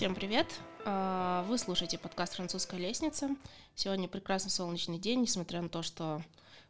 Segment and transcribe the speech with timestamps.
[0.00, 0.46] Всем привет!
[0.86, 3.36] А, вы слушаете подкаст «Французская лестница».
[3.74, 6.22] Сегодня прекрасный солнечный день, несмотря на то, что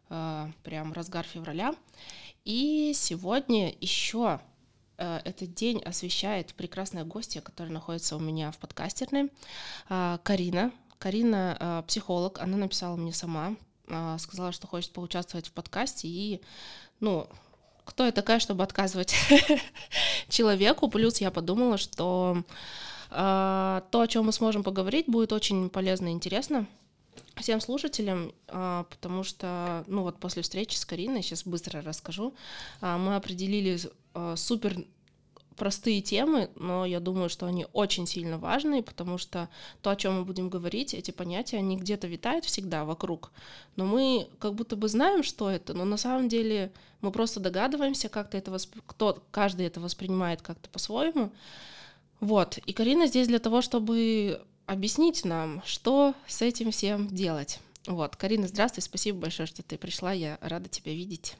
[0.08, 1.76] а, прям разгар февраля.
[2.44, 4.40] И сегодня еще
[4.98, 9.30] а, этот день освещает прекрасная гостья, которая находится у меня в подкастерной,
[9.86, 10.72] Карина.
[10.98, 13.54] Карина психолог, она написала мне сама,
[14.18, 16.42] сказала, что хочет поучаствовать в подкасте, и,
[16.98, 17.28] ну,
[17.84, 19.14] кто я такая, чтобы отказывать
[20.28, 20.88] человеку.
[20.88, 22.42] Плюс я подумала, что
[23.10, 26.66] то, о чем мы сможем поговорить, будет очень полезно и интересно
[27.36, 32.34] всем слушателям, а, потому что, ну вот после встречи с Кариной, сейчас быстро расскажу,
[32.80, 33.78] а, мы определили
[34.36, 34.84] супер
[35.56, 39.50] простые темы, но я думаю, что они очень сильно важные, потому что
[39.82, 43.30] то, о чем мы будем говорить, эти понятия, они где-то витают всегда вокруг,
[43.76, 46.72] но мы как будто бы знаем, что это, но на самом деле
[47.02, 48.74] мы просто догадываемся, как-то это восп...
[48.86, 51.30] кто каждый это воспринимает как-то по-своему,
[52.20, 57.60] вот, и Карина здесь для того, чтобы объяснить нам, что с этим всем делать.
[57.86, 61.36] Вот, Карина, здравствуй, спасибо большое, что ты пришла, я рада тебя видеть.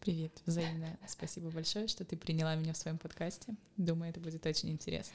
[0.00, 0.96] Привет, взаимно.
[1.06, 3.54] Спасибо большое, что ты приняла меня в своем подкасте.
[3.76, 5.14] Думаю, это будет очень интересно.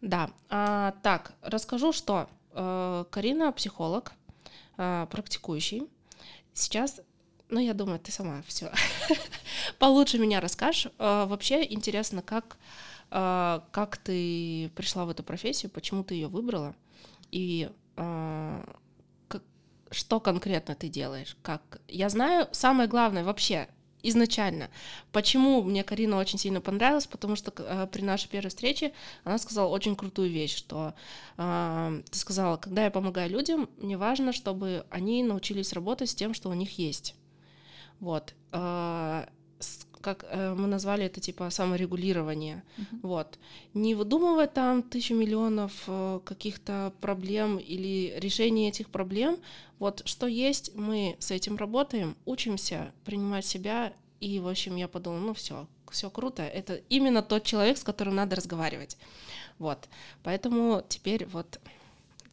[0.00, 0.30] Да.
[0.48, 4.12] А, так, расскажу, что э, Карина психолог,
[4.78, 5.82] э, практикующий.
[6.54, 7.02] Сейчас,
[7.50, 8.72] ну, я думаю, ты сама все
[9.78, 10.90] получше меня расскажешь.
[10.98, 12.56] Э, вообще интересно, как
[13.12, 16.74] как ты пришла в эту профессию, почему ты ее выбрала
[17.30, 18.64] и а,
[19.92, 21.36] что конкретно ты делаешь?
[21.42, 23.68] Как я знаю, самое главное вообще
[24.02, 24.68] изначально,
[25.12, 29.68] почему мне Карина очень сильно понравилась, потому что э, при нашей первой встрече она сказала
[29.68, 30.94] очень крутую вещь, что
[31.36, 36.34] э, ты сказала, когда я помогаю людям, мне важно, чтобы они научились работать с тем,
[36.34, 37.14] что у них есть.
[38.00, 38.34] Вот.
[38.50, 38.91] Э,
[40.02, 42.62] как э, мы назвали это типа саморегулирование.
[42.76, 42.98] Uh-huh.
[43.02, 43.38] Вот.
[43.72, 49.38] Не выдумывая там тысячу миллионов э, каких-то проблем или решения этих проблем.
[49.78, 53.94] Вот что есть, мы с этим работаем, учимся принимать себя.
[54.20, 56.42] И, в общем, я подумала, ну все, все круто.
[56.42, 58.98] Это именно тот человек, с которым надо разговаривать.
[59.58, 59.88] Вот.
[60.22, 61.60] Поэтому теперь вот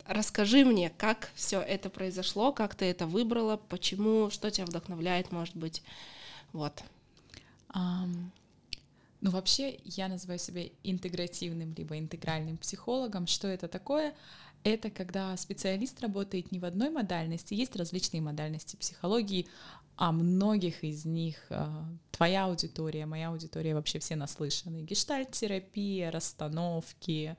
[0.10, 5.56] расскажи мне, как все это произошло, как ты это выбрала, почему, что тебя вдохновляет, может
[5.56, 5.84] быть.
[6.52, 6.84] Вот.
[7.74, 13.28] Ну, вообще, я называю себя интегративным либо интегральным психологом.
[13.28, 14.14] Что это такое?
[14.64, 19.48] Это когда специалист работает не в одной модальности, есть различные модальности психологии,
[19.96, 24.82] а многих из них а, твоя аудитория, моя аудитория вообще все наслышаны.
[24.84, 27.36] Гештальт-терапия, расстановки,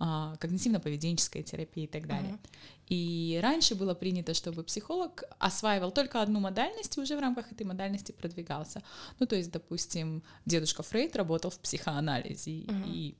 [0.00, 2.32] когнитивно-поведенческая терапия и так далее.
[2.32, 2.50] Uh-huh.
[2.88, 7.66] И раньше было принято, чтобы психолог осваивал только одну модальность и уже в рамках этой
[7.66, 8.82] модальности продвигался.
[9.18, 12.84] Ну, то есть, допустим, дедушка Фрейд работал в психоанализе, uh-huh.
[12.86, 13.16] и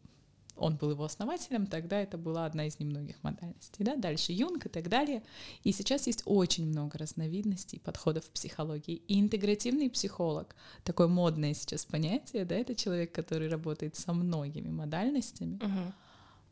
[0.57, 3.85] он был его основателем, тогда это была одна из немногих модальностей.
[3.85, 3.97] Да?
[3.97, 5.23] Дальше Юнг и так далее.
[5.63, 9.03] И сейчас есть очень много разновидностей подходов в психологии.
[9.07, 15.59] И интегративный психолог, такое модное сейчас понятие, да, это человек, который работает со многими модальностями.
[15.59, 15.93] Uh-huh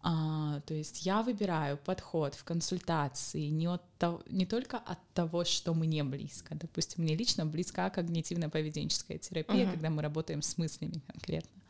[0.08, 5.44] а, то есть я выбираю подход в консультации не, от того, не только от того,
[5.44, 6.54] что мне близко.
[6.54, 9.72] Допустим, мне лично близка когнитивно-поведенческая терапия, uh-huh.
[9.72, 11.60] когда мы работаем с мыслями конкретно.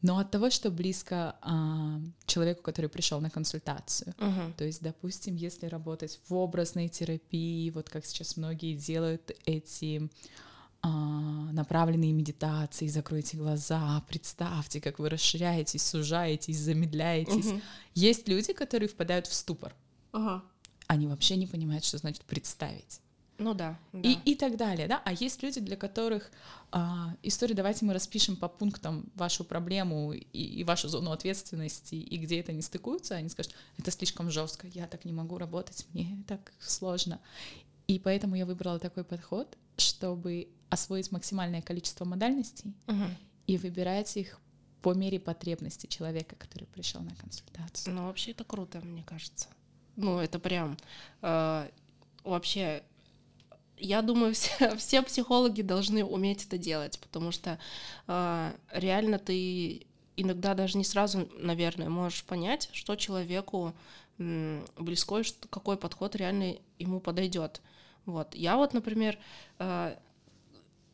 [0.00, 4.14] Но от того, что близко а, человеку, который пришел на консультацию.
[4.16, 4.54] Uh-huh.
[4.56, 10.08] То есть, допустим, если работать в образной терапии, вот как сейчас многие делают эти
[10.88, 17.46] направленные медитации, закройте глаза, представьте, как вы расширяетесь, сужаетесь, замедляетесь.
[17.46, 17.60] Угу.
[17.94, 19.74] Есть люди, которые впадают в ступор.
[20.12, 20.42] Ага.
[20.86, 23.00] Они вообще не понимают, что значит представить.
[23.38, 23.78] Ну да.
[23.92, 24.08] да.
[24.08, 25.02] И, и так далее, да.
[25.04, 26.30] А есть люди, для которых
[26.72, 32.16] а, история, давайте мы распишем по пунктам вашу проблему и, и вашу зону ответственности, и
[32.16, 36.22] где это не стыкуется, они скажут, это слишком жестко, я так не могу работать, мне
[36.26, 37.20] так сложно.
[37.86, 43.04] И поэтому я выбрала такой подход, чтобы освоить максимальное количество модальностей угу.
[43.46, 44.40] и выбирать их
[44.82, 47.94] по мере потребности человека, который пришел на консультацию.
[47.94, 49.48] Ну, вообще это круто, мне кажется.
[49.96, 50.76] Ну, это прям
[51.22, 51.70] э,
[52.24, 52.82] вообще
[53.78, 57.58] я думаю, все, все психологи должны уметь это делать, потому что
[58.06, 59.86] э, реально ты
[60.16, 63.74] иногда даже не сразу, наверное, можешь понять, что человеку
[64.18, 67.60] близко, что, какой подход реально ему подойдет.
[68.06, 68.34] Вот.
[68.34, 69.18] Я вот, например,
[69.58, 69.96] э,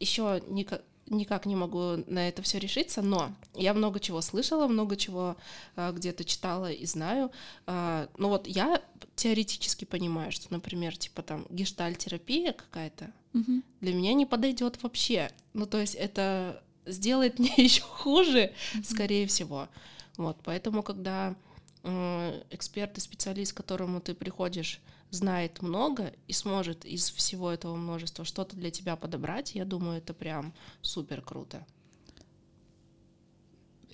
[0.00, 4.96] еще никак, никак не могу на это все решиться, но я много чего слышала, много
[4.96, 5.36] чего
[5.76, 7.30] э, где-то читала и знаю.
[7.66, 8.82] Э, ну вот я
[9.14, 13.62] теоретически понимаю, что, например, типа там гештальтерапия какая-то Мгм.
[13.80, 15.30] для меня не подойдет вообще.
[15.52, 19.68] Ну то есть это сделает мне еще хуже, скорее всего.
[20.16, 21.34] Вот, поэтому когда
[21.82, 24.80] э, эксперт и специалист, к которому ты приходишь,
[25.12, 30.14] знает много и сможет из всего этого множества что-то для тебя подобрать, я думаю, это
[30.14, 31.64] прям супер круто.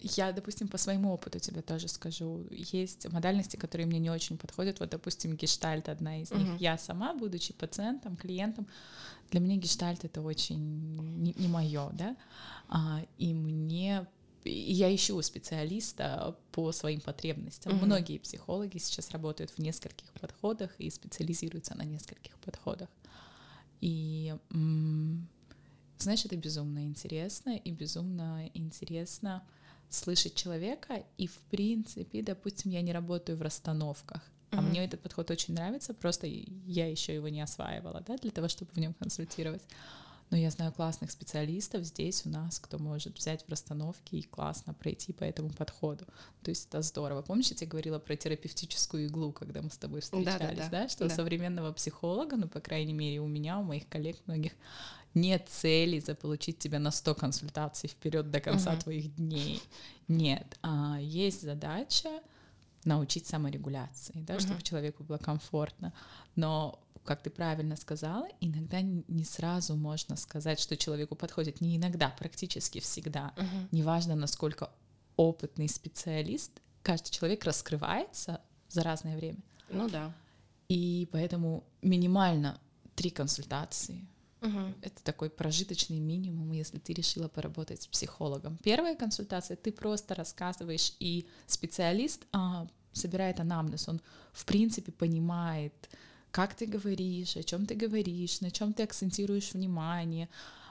[0.00, 2.46] Я, допустим, по своему опыту тебе тоже скажу.
[2.52, 4.78] Есть модальности, которые мне не очень подходят.
[4.78, 6.46] Вот, допустим, гештальт одна из них.
[6.46, 6.56] Мгм.
[6.58, 8.68] Я сама, будучи пациентом, клиентом,
[9.32, 12.16] для меня гештальт это очень не, не мое, да.
[12.68, 14.06] А, и мне
[14.44, 17.74] я ищу специалиста по своим потребностям.
[17.74, 17.86] Мгм.
[17.86, 22.88] Многие психологи сейчас работают в нескольких подходах и специализируются на нескольких подходах.
[23.80, 24.34] И
[25.98, 29.42] знаешь, это безумно интересно, и безумно интересно
[29.88, 31.04] слышать человека.
[31.16, 34.22] И в принципе, допустим, я не работаю в расстановках.
[34.50, 34.70] А Мгм.
[34.70, 38.70] мне этот подход очень нравится, просто я еще его не осваивала, да, для того, чтобы
[38.72, 39.62] в нем консультировать.
[40.30, 44.74] Но я знаю классных специалистов здесь у нас, кто может взять в расстановке и классно
[44.74, 46.04] пройти по этому подходу.
[46.42, 47.22] То есть это здорово.
[47.22, 50.88] Помнишь, я тебе говорила про терапевтическую иглу, когда мы с тобой встречались, Да-да-да, да?
[50.88, 51.14] Что у да.
[51.14, 54.52] современного психолога, ну, по крайней мере, у меня, у моих коллег многих,
[55.14, 58.80] нет цели заполучить тебя на 100 консультаций вперед до конца Мгм.
[58.80, 59.62] твоих дней.
[60.06, 60.58] Нет.
[60.62, 62.10] А, есть задача
[62.84, 64.62] научить саморегуляции, да, чтобы Мгм.
[64.62, 65.92] человеку было комфортно.
[66.36, 66.78] Но,
[67.08, 71.62] как ты правильно сказала, иногда не сразу можно сказать, что человеку подходит.
[71.62, 73.32] Не иногда, практически всегда.
[73.38, 73.68] Мгм.
[73.72, 74.70] Неважно, насколько
[75.16, 76.52] опытный специалист,
[76.82, 79.38] каждый человек раскрывается за разное время.
[79.70, 80.12] Ну да.
[80.68, 82.60] И поэтому минимально
[82.94, 84.06] три консультации.
[84.42, 84.74] Мгм.
[84.82, 88.58] Это такой прожиточный минимум, если ты решила поработать с психологом.
[88.62, 93.88] Первая консультация, ты просто рассказываешь, и специалист а, собирает анамнез.
[93.88, 94.02] Он,
[94.32, 95.88] в принципе, понимает,
[96.30, 100.28] как ты говоришь, о чем ты говоришь, на чем ты акцентируешь внимание.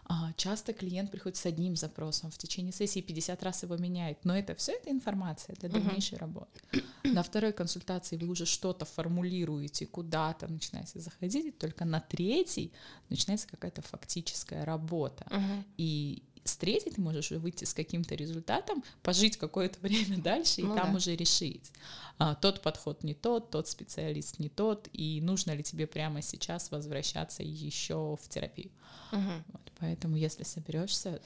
[0.10, 4.38] А, часто клиент приходит с одним запросом, в течение сессии 50 раз его меняет, но
[4.38, 6.62] это все это информация для дальнейшей работы.
[7.04, 12.72] На второй консультации вы уже что-то формулируете, куда-то начинаете заходить, только на третьей
[13.10, 15.26] начинается какая-то фактическая работа.
[15.30, 15.66] Мгм.
[15.76, 20.64] И с третьей ты можешь уже выйти с каким-то результатом, пожить какое-то время дальше и
[20.64, 20.98] Ну там да.
[20.98, 21.72] уже решить.
[22.20, 26.72] а, тот подход не тот, тот специалист не тот, и нужно ли тебе прямо сейчас
[26.72, 28.72] возвращаться еще в терапию.
[29.12, 29.44] Мгм.
[29.54, 31.22] Вот, поэтому, если соберешься,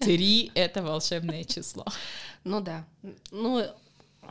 [0.00, 1.86] три— это волшебное число.
[2.44, 2.84] Ну да.
[3.30, 3.64] Ну,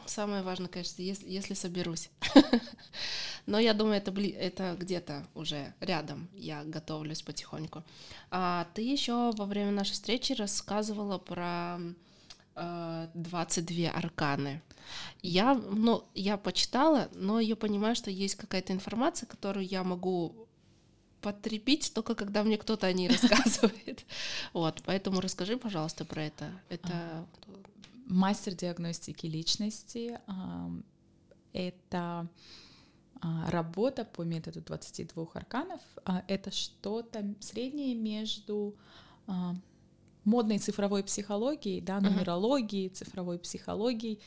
[0.06, 2.10] самое важное, конечно, если, если соберусь.
[3.46, 6.30] Но я думаю, это, это где-то уже рядом.
[6.34, 7.84] Я готовлюсь потихоньку.
[8.30, 11.80] А ты еще во время нашей встречи рассказывала про
[12.56, 14.62] э, 22 арканы.
[15.22, 20.48] Я, ну, я почитала, но я понимаю, что есть какая-то информация, которую я могу
[21.22, 24.06] потребить только когда мне кто-то о ней рассказывает.
[24.54, 26.52] Вот, поэтому расскажи, пожалуйста, про это.
[26.70, 27.26] Это
[28.06, 30.20] Мастер диагностики личности
[31.54, 32.28] это
[33.22, 35.82] а, работа по методу 22 арканов.
[36.06, 38.76] А, Это что-то среднее между
[39.28, 39.54] а,
[40.24, 44.20] модной цифровой психологией, да, нумерологией, цифровой психологией,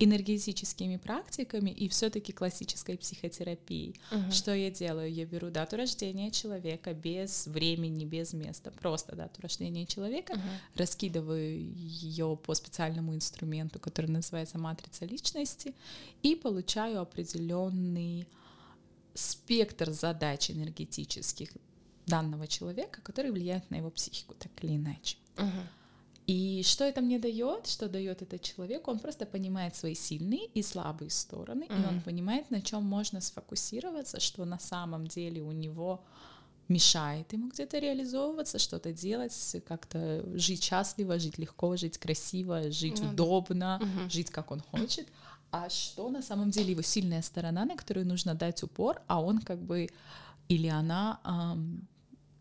[0.00, 3.94] энергетическими практиками и все-таки классической психотерапией.
[4.10, 4.32] Мгм.
[4.32, 5.12] Что я делаю?
[5.12, 10.42] Я беру дату рождения человека без времени, без места, просто дату рождения человека, Мгм.
[10.74, 15.74] раскидываю ее по специальному инструменту, который называется матрица личности,
[16.22, 18.26] и получаю определенный
[19.14, 21.50] спектр задач энергетических
[22.06, 25.16] данного человека, который влияет на его психику, так или иначе.
[25.36, 25.68] Мгм.
[26.26, 27.66] И что это мне дает?
[27.66, 28.88] Что дает этот человек?
[28.88, 34.20] Он просто понимает свои сильные и слабые стороны, и он понимает, на чем можно сфокусироваться,
[34.20, 36.02] что на самом деле у него
[36.68, 43.08] мешает ему где-то реализовываться, что-то делать, как-то жить счастливо, жить легко, жить красиво, жить да.
[43.10, 44.08] удобно, Мгм.
[44.10, 45.06] жить как он хочет.
[45.50, 49.40] А что на самом деле его сильная сторона, на которую нужно дать упор, а он
[49.40, 49.88] как бы
[50.48, 51.86] или она ам,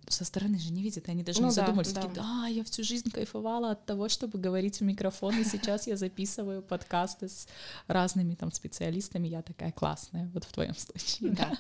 [0.08, 2.02] со стороны же не видят, и они даже ну, не да, задумались, да.
[2.02, 5.96] такие, да, я всю жизнь кайфовала от того, чтобы говорить в микрофон, и сейчас я
[5.98, 7.48] записываю подкасты с
[7.88, 11.32] разными там специалистами, я такая классная, вот в твоем случае.
[11.32, 11.52] Да.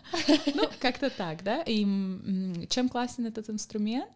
[0.55, 1.83] Ну, как-то так, да, и
[2.69, 4.09] чем классен этот инструмент?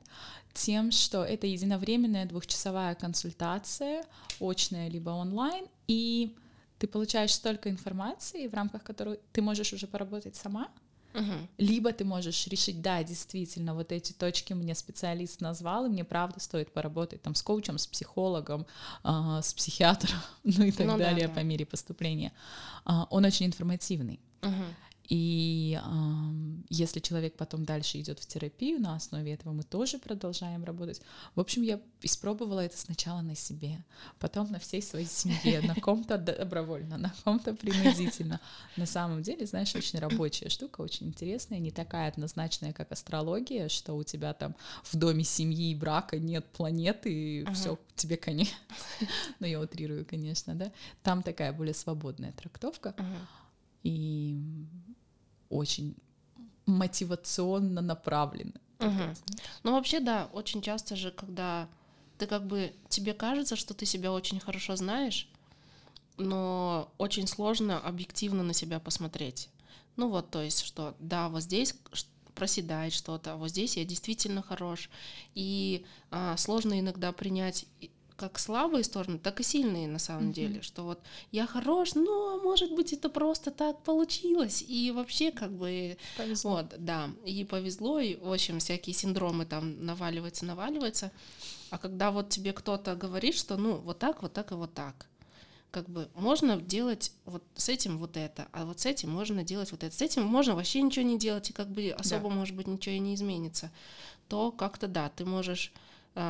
[0.54, 4.04] Тем, что это единовременная двухчасовая консультация,
[4.40, 6.36] очная либо онлайн, и
[6.80, 10.70] ты получаешь столько информации, в рамках которой ты можешь уже поработать сама,
[11.14, 11.48] Угу.
[11.58, 16.40] Либо ты можешь решить, да, действительно, вот эти точки мне специалист назвал, и мне правда
[16.40, 18.66] стоит поработать там с коучем, с психологом,
[19.04, 21.40] э, с психиатром, ну и так ну, далее да, да.
[21.40, 22.34] по мере поступления.
[22.86, 24.20] Э, он очень информативный.
[24.42, 24.64] Угу.
[25.08, 30.66] И э, если человек потом дальше идет в терапию, на основе этого мы тоже продолжаем
[30.66, 31.02] работать.
[31.34, 33.84] В общем, я испробовала это сначала на себе,
[34.20, 38.42] потом на всей своей семье, на ком-то добровольно, на ком-то принудительно.
[38.76, 43.94] На самом деле, знаешь, очень рабочая штука, очень интересная, не такая однозначная, как астрология, что
[43.94, 47.54] у тебя там в доме семьи и брака нет планеты, и ага.
[47.54, 48.50] все, тебе конец.
[49.40, 50.72] Но я утрирую, конечно, да.
[51.02, 52.94] Там такая более свободная трактовка.
[52.98, 53.28] Ага.
[53.84, 54.38] И
[55.50, 55.96] очень
[56.66, 58.54] мотивационно направлены.
[58.80, 59.16] Угу.
[59.64, 61.68] Ну, вообще, да, очень часто же, когда
[62.18, 65.28] ты как бы, тебе кажется, что ты себя очень хорошо знаешь,
[66.18, 69.50] но очень сложно объективно на себя посмотреть.
[69.96, 71.76] Ну вот, то есть, что да, вот здесь
[72.36, 74.90] проседает что-то, а вот здесь я действительно хорош.
[75.34, 77.66] И а, сложно иногда принять
[78.18, 80.34] как слабые стороны, так и сильные на самом mm-hmm.
[80.34, 81.00] деле, что вот
[81.32, 86.52] я хорош, но может быть это просто так получилось и вообще как бы повезло.
[86.52, 91.12] вот, да, и повезло и в общем всякие синдромы там наваливаются, наваливаются,
[91.70, 95.06] а когда вот тебе кто-то говорит, что ну вот так, вот так и вот так,
[95.70, 99.72] как бы можно делать вот с этим вот это, а вот с этим можно делать
[99.72, 102.36] вот это, с этим можно вообще ничего не делать и как бы особо да.
[102.36, 103.70] может быть ничего и не изменится,
[104.28, 105.72] то как-то да, ты можешь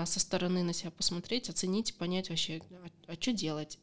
[0.06, 3.80] со стороны на себя посмотреть, оценить, понять вообще, а, а что делать.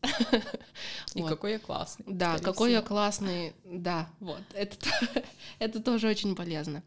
[1.15, 1.31] И вот.
[1.31, 2.05] какой я классный.
[2.07, 2.81] Да, какой всего.
[2.81, 4.77] я классный, да, вот, это,
[5.59, 6.83] это тоже очень полезно.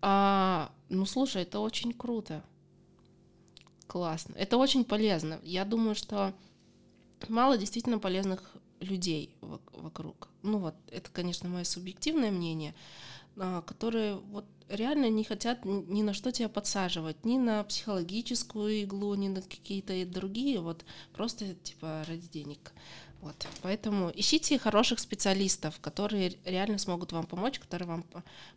[0.00, 2.42] А, ну, слушай, это очень круто.
[3.86, 4.34] Классно.
[4.36, 5.40] Это очень полезно.
[5.42, 6.34] Я думаю, что
[7.28, 9.34] мало действительно полезных людей
[9.72, 10.28] вокруг.
[10.42, 12.74] Ну вот, это, конечно, мое субъективное мнение,
[13.36, 19.14] а, которые вот реально не хотят ни на что тебя подсаживать, ни на психологическую иглу,
[19.14, 22.72] ни на какие-то другие, вот просто типа ради денег.
[23.20, 28.04] Вот, поэтому ищите хороших специалистов, которые реально смогут вам помочь, которые вам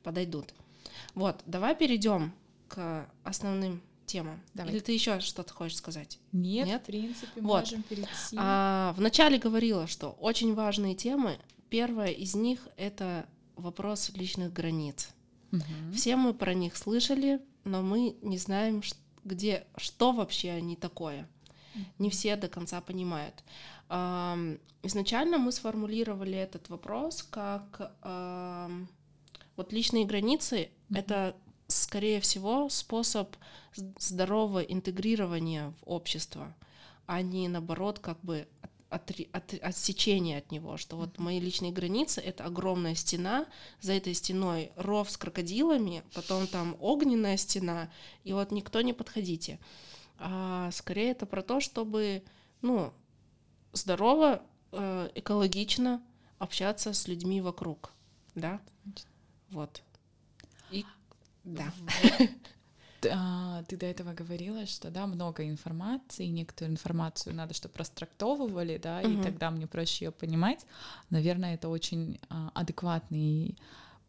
[0.03, 0.53] подойдут.
[1.15, 2.33] Вот, давай перейдем
[2.67, 4.41] к основным темам.
[4.53, 4.73] Давай.
[4.73, 6.19] Или ты еще что-то хочешь сказать?
[6.31, 6.83] Нет, Нет?
[6.83, 7.61] в принципе, вот.
[7.61, 8.37] можем перейти.
[8.37, 11.39] А, вначале говорила, что очень важные темы.
[11.69, 13.25] Первая из них это
[13.55, 15.09] вопрос личных границ.
[15.51, 15.93] Угу.
[15.93, 18.81] Все мы про них слышали, но мы не знаем,
[19.23, 21.27] где, что вообще они такое.
[21.99, 23.43] Не все до конца понимают.
[24.83, 27.93] Изначально мы сформулировали этот вопрос как
[29.55, 33.33] вот личные границы mm это скорее всего способ
[33.97, 36.53] здорового интегрирования в общество,
[37.05, 38.45] а не наоборот как бы
[38.91, 43.47] от, от, отсечение от него, что вот мои личные границы— это огромная стена,
[43.79, 47.89] за этой стеной ров с крокодилами, потом там огненная стена,
[48.25, 49.59] и вот никто не подходите.
[50.19, 52.21] А скорее это про то, чтобы,
[52.61, 52.93] ну,
[53.71, 54.43] здорово,
[54.73, 56.03] э, экологично
[56.37, 57.93] общаться с людьми вокруг,
[58.35, 58.59] да,
[59.51, 59.81] вот.
[60.69, 60.85] И
[61.45, 61.73] да.
[63.09, 68.99] А, ты до этого говорила, что да, много информации, некоторую информацию надо, чтобы растрактовывали, да,
[68.99, 69.09] угу.
[69.09, 70.65] и тогда мне проще ее понимать.
[71.09, 73.57] Наверное, это очень а, адекватный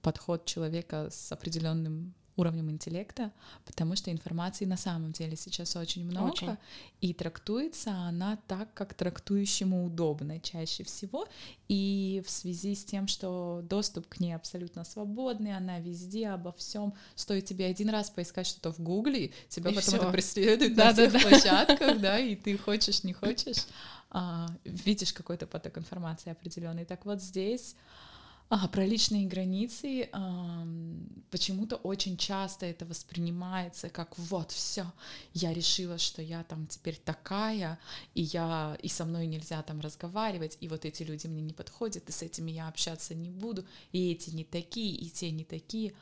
[0.03, 3.31] подход человека с определенным уровнем интеллекта,
[3.65, 6.57] потому что информации на самом деле сейчас очень много, очень.
[7.01, 11.27] и трактуется она так, как трактующему удобно чаще всего,
[11.69, 16.95] и в связи с тем, что доступ к ней абсолютно свободный, она везде, обо всем,
[17.15, 19.97] стоит тебе один раз поискать что-то в Гугле, тебя и потом всё.
[19.99, 23.67] это преследует да, на всех да, площадках, да, и ты хочешь, не хочешь,
[24.11, 26.85] а, видишь какой-то поток информации определенный.
[26.85, 27.77] Так вот здесь
[28.54, 30.11] а, про личные границы
[31.30, 34.92] почему-то очень часто это воспринимается как вот все,
[35.32, 37.78] я решила, что я там теперь такая,
[38.12, 42.06] и я и со мной нельзя там разговаривать, и вот эти люди мне не подходят,
[42.11, 45.94] и с этими я общаться не буду, и эти не такие, и те не такие.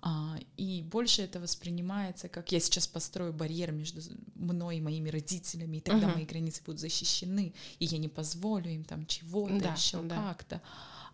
[0.00, 4.00] А, и больше это воспринимается как я сейчас построю барьер между
[4.34, 6.16] мной и моими родителями, и тогда uh-huh.
[6.16, 10.16] мои границы будут защищены, и я не позволю им там чего-то да, еще да.
[10.16, 10.60] как-то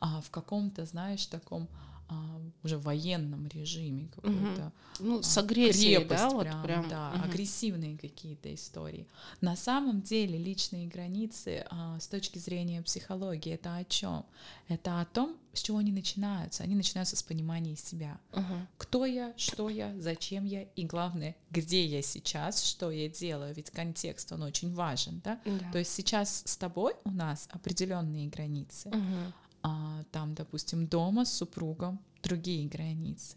[0.01, 1.69] а, в каком-то, знаешь, таком
[2.11, 4.73] а, уже военном режиме какой-то.
[4.99, 6.89] Ну, а, с агрессией, крепость да, вот прям, прям.
[6.89, 7.23] да, Мгм.
[7.25, 9.07] агрессивные какие-то истории.
[9.43, 14.25] На самом деле личные границы а, с точки зрения психологии это о чем?
[14.69, 16.63] Это о том, с чего они начинаются.
[16.63, 18.19] Они начинаются с понимания себя.
[18.33, 18.67] Мгм.
[18.79, 23.55] Кто я, что я, зачем я и главное, где я сейчас, что я делаю.
[23.55, 25.39] Ведь контекст он очень важен, да?
[25.45, 25.73] Да.
[25.73, 29.33] То есть сейчас с тобой у нас определенные границы, Мгм.
[29.69, 33.37] А, там, допустим, дома с супругом другие границы.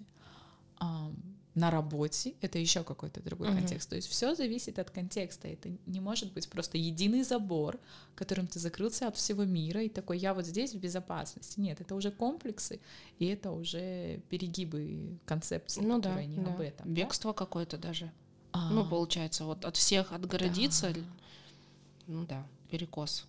[0.80, 1.12] А,
[1.54, 3.58] на работе это еще какой-то другой Мгм.
[3.60, 3.90] контекст.
[3.90, 5.50] То есть все зависит от контекста.
[5.50, 7.78] Это не может быть просто единый забор,
[8.16, 11.60] которым ты закрылся от всего мира и такой я вот здесь в безопасности.
[11.60, 12.80] Нет, это уже комплексы
[13.20, 16.54] и это уже перегибы концепции, Ну да, которые не да.
[16.54, 16.88] об этом.
[16.88, 17.02] да.
[17.02, 18.12] Бегство какое-то даже.
[18.54, 20.94] А, Ну, получается, вот от всех отгородиться.
[20.94, 21.00] Да.
[22.08, 23.26] Ну да, перекос.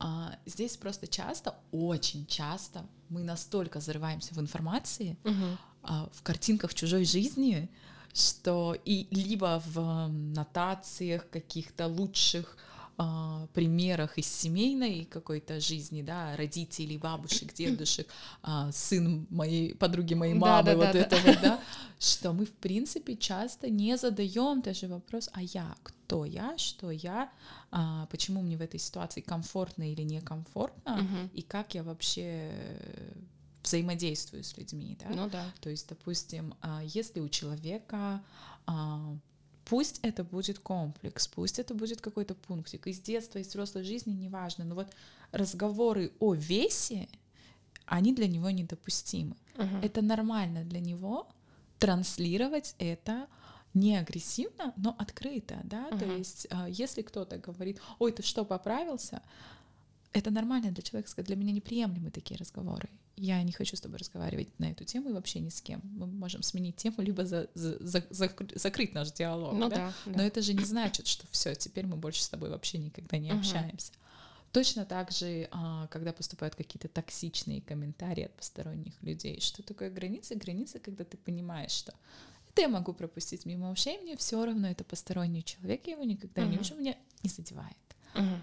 [0.00, 5.58] А, здесь просто часто, очень часто мы настолько зарываемся в информации, Мгм.
[5.82, 7.68] а, в картинках чужой жизни,
[8.14, 12.56] что и либо в нотациях каких-то лучших
[13.02, 18.06] а, примерах из семейной какой-то жизни, да, родителей, бабушек, дедушек,
[18.42, 20.98] а, сын моей подруги моей Да, мамы, да, вот да, да.
[20.98, 21.60] это вот, да,
[21.98, 27.30] что мы в принципе часто не задаем даже вопрос, а я, кто я, что я,
[27.70, 31.30] а, почему мне в этой ситуации комфортно или некомфортно, Мгм.
[31.32, 33.12] и как я вообще э,
[33.62, 35.08] взаимодействую с людьми, да?
[35.14, 35.44] Ну да.
[35.60, 36.54] То есть, допустим,
[36.84, 38.20] если у человека
[39.70, 44.64] пусть это будет комплекс, пусть это будет какой-то пунктик из детства, из взрослой жизни, неважно,
[44.64, 44.88] но вот
[45.30, 47.08] разговоры о весе,
[47.86, 49.36] они для него недопустимы.
[49.56, 49.80] Мгм.
[49.80, 51.28] Это нормально для него
[51.78, 53.28] транслировать это
[53.72, 56.18] не агрессивно, но открыто, да, то Мгм.
[56.18, 59.22] есть а, если кто-то говорит, ой, ты что, поправился,
[60.12, 62.88] это нормально для человека сказать, для меня неприемлемы такие разговоры.
[63.22, 65.82] Я не хочу с тобой разговаривать на эту тему и вообще ни с кем.
[65.84, 69.52] Мы можем сменить тему, либо за- за- за- закры- закрыть наш диалог.
[69.52, 69.76] Ну да?
[69.76, 69.92] да.
[70.06, 70.12] да.
[70.16, 73.30] Но это же не значит, что все, теперь мы больше с тобой вообще никогда не
[73.30, 73.40] Мгм.
[73.40, 73.92] общаемся.
[74.52, 79.38] Точно так же, а, когда поступают какие-то токсичные комментарии от посторонних людей.
[79.40, 80.34] Что такое границы?
[80.34, 81.92] Границы, когда ты понимаешь, что
[82.48, 86.42] это я могу пропустить мимо ушей, мне все равно это посторонний человек, я его никогда
[86.42, 86.58] не Мгм.
[86.58, 87.76] вижу, меня не задевает.
[88.14, 88.42] Мгм.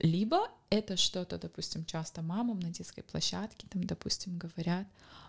[0.00, 4.86] Либо это что-то, допустим, часто мамам на детской площадке, там, допустим, говорят,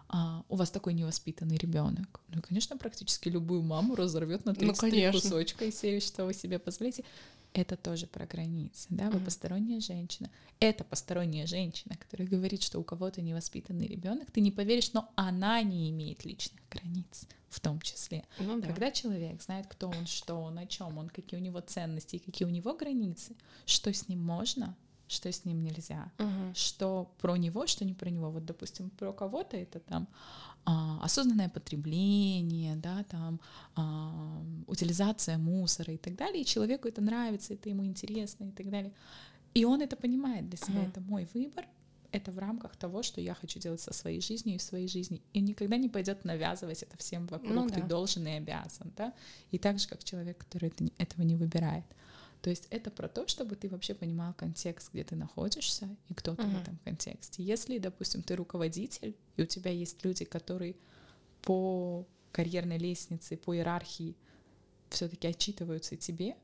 [0.08, 2.22] «А, у вас такой невоспитанный ребенок.
[2.28, 5.22] Ну, конечно, практически любую маму разорвет на 33 конечно.
[5.22, 7.04] кусочка и сеют, что вы себе позволите.
[7.58, 9.26] Это тоже про границы, да, вы Мгм.
[9.26, 10.30] посторонняя женщина.
[10.60, 15.62] Это посторонняя женщина, которая говорит, что у кого-то невоспитанный ребенок, ты не поверишь, но она
[15.64, 18.26] не имеет личных границ в том числе.
[18.40, 18.68] Ну да.
[18.68, 22.20] Когда человек знает, кто он, что он, о чем он, какие у него ценности, и
[22.20, 23.34] какие у него границы,
[23.66, 24.76] что с ним можно,
[25.08, 26.54] что с ним нельзя, Мгм.
[26.56, 28.32] что про него, что не про него.
[28.32, 30.08] Вот, допустим, про кого-то это там
[30.68, 33.40] а, осознанное потребление, да, там
[33.76, 36.42] а, утилизация мусора и так далее.
[36.42, 38.92] И человеку это нравится, это ему интересно и так далее.
[39.54, 40.80] И он это понимает для себя.
[40.80, 40.90] Мгм.
[40.90, 41.66] Это мой выбор.
[42.12, 45.22] Это в рамках того, что я хочу делать со своей жизнью и в своей жизни.
[45.34, 47.54] И никогда не пойдет навязывать это всем вокруг.
[47.54, 47.88] Ну Ты да.
[47.88, 49.14] должен и обязан, да.
[49.52, 51.84] И так же, как человек, который это, этого не выбирает.
[52.46, 56.36] То есть это про то, чтобы ты вообще понимал контекст, где ты находишься и кто
[56.36, 56.58] ты в Мгм.
[56.58, 57.42] этом контексте.
[57.42, 60.76] Если, допустим, ты руководитель, и у тебя есть люди, которые
[61.42, 64.16] по карьерной лестнице, по иерархии
[64.90, 66.36] все-таки отчитываются тебе,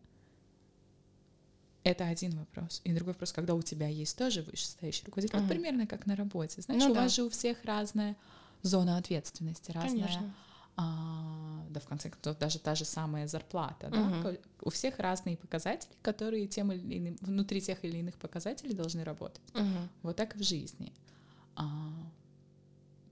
[1.84, 2.82] это один вопрос.
[2.84, 5.50] И другой вопрос, когда у тебя есть тоже вышестоящий руководитель, вот Мгм.
[5.50, 6.64] примерно как на работе.
[6.64, 7.02] Знаешь, Ну у да.
[7.02, 8.18] вас же у всех разная
[8.64, 10.34] зона ответственности, разная Конечно.
[10.82, 14.22] А, да, в конце концов, даже та же самая зарплата, да, Мгм.
[14.24, 19.04] ко- у всех разные показатели, которые тем или иным, внутри тех или иных показателей должны
[19.04, 19.42] работать.
[19.54, 19.90] Мгм.
[20.04, 20.92] Вот так и в жизни.
[21.56, 21.64] А,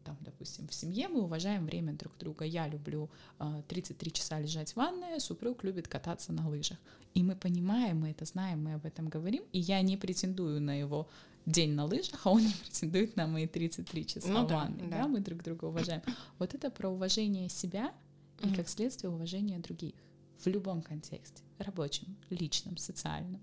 [0.03, 2.45] там, допустим, в семье мы уважаем время друг друга.
[2.45, 6.77] Я люблю а, 33 часа лежать в ванной, супруг любит кататься на лыжах.
[7.17, 10.79] И мы понимаем, мы это знаем, мы об этом говорим, и я не претендую на
[10.79, 11.07] его
[11.51, 14.85] день на лыжах, а он не претендует на мои 33 часа Ну в да, да.
[14.87, 16.01] Да, мы друг друга уважаем.
[16.37, 17.93] Вот это про уважение себя
[18.41, 19.95] и, как следствие, уважение других
[20.39, 23.41] в любом контексте, рабочем, личном, социальном.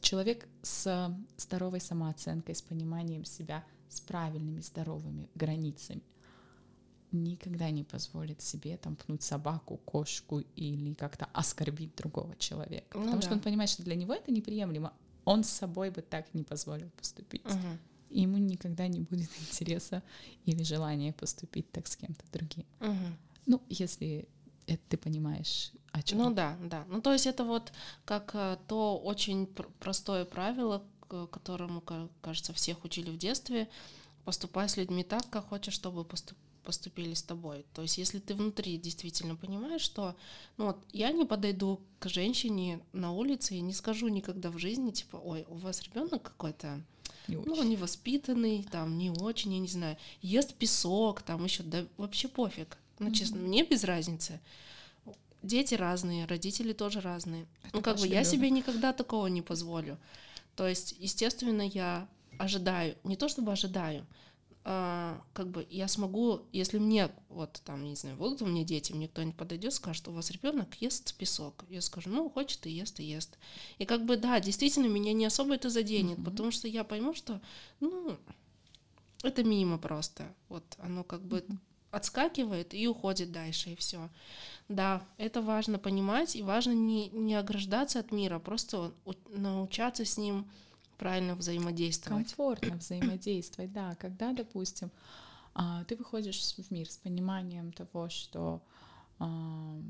[0.00, 6.02] Человек с здоровой самооценкой, с пониманием себя, с правильными здоровыми границами
[7.12, 12.98] никогда не позволит себе там пнуть собаку, кошку или как-то оскорбить другого человека.
[12.98, 13.26] Ну Потому да.
[13.26, 14.92] что он понимает, что для него это неприемлемо.
[15.26, 17.42] Он с собой бы так не позволил поступить.
[18.08, 20.02] И ему никогда не будет интереса
[20.46, 22.64] или желания поступить так с кем-то другим.
[22.80, 23.16] Мгм.
[23.46, 24.28] Ну, если
[24.66, 26.18] это ты понимаешь, о чем.
[26.18, 26.84] Ну да, да.
[26.88, 27.72] Ну то есть это вот
[28.04, 33.68] как э, то очень пр- простое правило, к которому, ка- кажется, всех учили в детстве.
[34.24, 36.36] поступай с людьми так, как хочешь, чтобы поступ
[36.66, 37.64] поступили с тобой.
[37.72, 40.16] То есть, если ты внутри действительно понимаешь, что,
[40.58, 44.90] ну вот, я не подойду к женщине на улице и не скажу никогда в жизни,
[44.90, 46.82] типа, ой, у вас ребенок какой-то,
[47.28, 52.28] Не ну, невоспитанный, там, не очень, я не знаю, ест песок, там еще, да вообще
[52.28, 52.76] пофиг.
[52.98, 53.46] Ну, честно, Мгм.
[53.46, 54.40] мне без разницы.
[55.42, 57.46] Дети разные, родители тоже разные.
[57.62, 59.96] Это ну, как бы ваш я себе никогда такого не позволю.
[60.56, 64.06] То есть, естественно, я ожидаю, не то чтобы ожидаю,
[64.68, 68.92] а, как бы я смогу, если мне, вот там, не знаю, будут у меня дети,
[68.92, 71.64] мне кто-нибудь подойдет, скажет, у вас ребенок ест песок.
[71.70, 73.38] Я скажу, ну, хочет и ест, и ест.
[73.78, 76.24] И как бы, да, действительно, меня не особо это заденет, Мгм.
[76.24, 77.40] потому что я пойму, что,
[77.78, 78.16] ну,
[79.22, 80.34] это мимо просто.
[80.48, 81.60] Вот оно как бы Мгм.
[81.92, 84.10] отскакивает и уходит дальше, и все.
[84.68, 90.18] Да, это важно понимать, и важно не, не ограждаться от мира, просто у- научаться с
[90.18, 90.50] ним
[90.96, 92.28] правильно взаимодействовать.
[92.28, 94.90] комфортно взаимодействовать, да, когда, допустим,
[95.54, 98.62] а, ты выходишь в мир с пониманием того, что,
[99.18, 99.82] ну,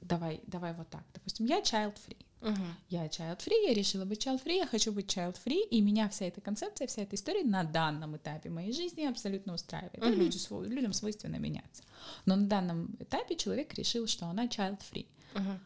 [0.00, 2.76] давай, давай вот так, допустим, я child-free, Мгм.
[2.88, 6.86] я child-free, я решила быть child-free, я хочу быть child-free, и меня вся эта концепция,
[6.86, 9.98] вся эта история на данном этапе моей жизни абсолютно устраивает.
[9.98, 10.14] Мгм.
[10.14, 11.82] люди людям свойственно меняться.
[12.26, 15.06] Но на данном этапе человек решил, что она child-free.
[15.34, 15.60] Мгм.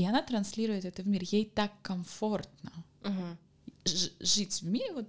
[0.00, 1.22] И она транслирует это в мир.
[1.24, 2.72] Ей так комфортно
[3.84, 5.08] ж- жить в мире, вот,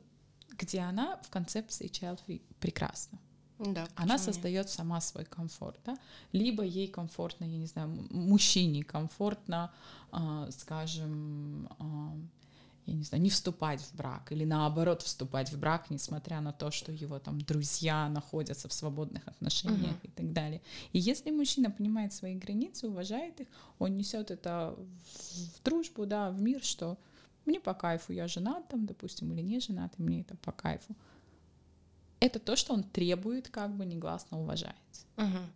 [0.57, 3.17] где она в концепции child-free прекрасно.
[3.59, 4.21] Да, Она почему нет?
[4.21, 5.95] создает сама свой комфорт, да?
[6.33, 9.71] Либо ей комфортно, я не знаю, мужчине комфортно,
[10.11, 12.13] а, скажем, а,
[12.85, 16.71] я не знаю, не вступать в брак или наоборот вступать в брак, несмотря на то,
[16.71, 19.99] что его там друзья находятся в свободных отношениях Мгм.
[20.03, 20.61] и так далее.
[20.93, 23.47] И если мужчина понимает свои границы, уважает их,
[23.79, 26.97] он несет это в, дружбу, да, в мир, что
[27.45, 30.95] мне по кайфу, я женат там, допустим, или не женат, и мне это по кайфу.
[32.19, 35.05] Это то, что он требует, как бы негласно уважается.
[35.17, 35.51] Мгм.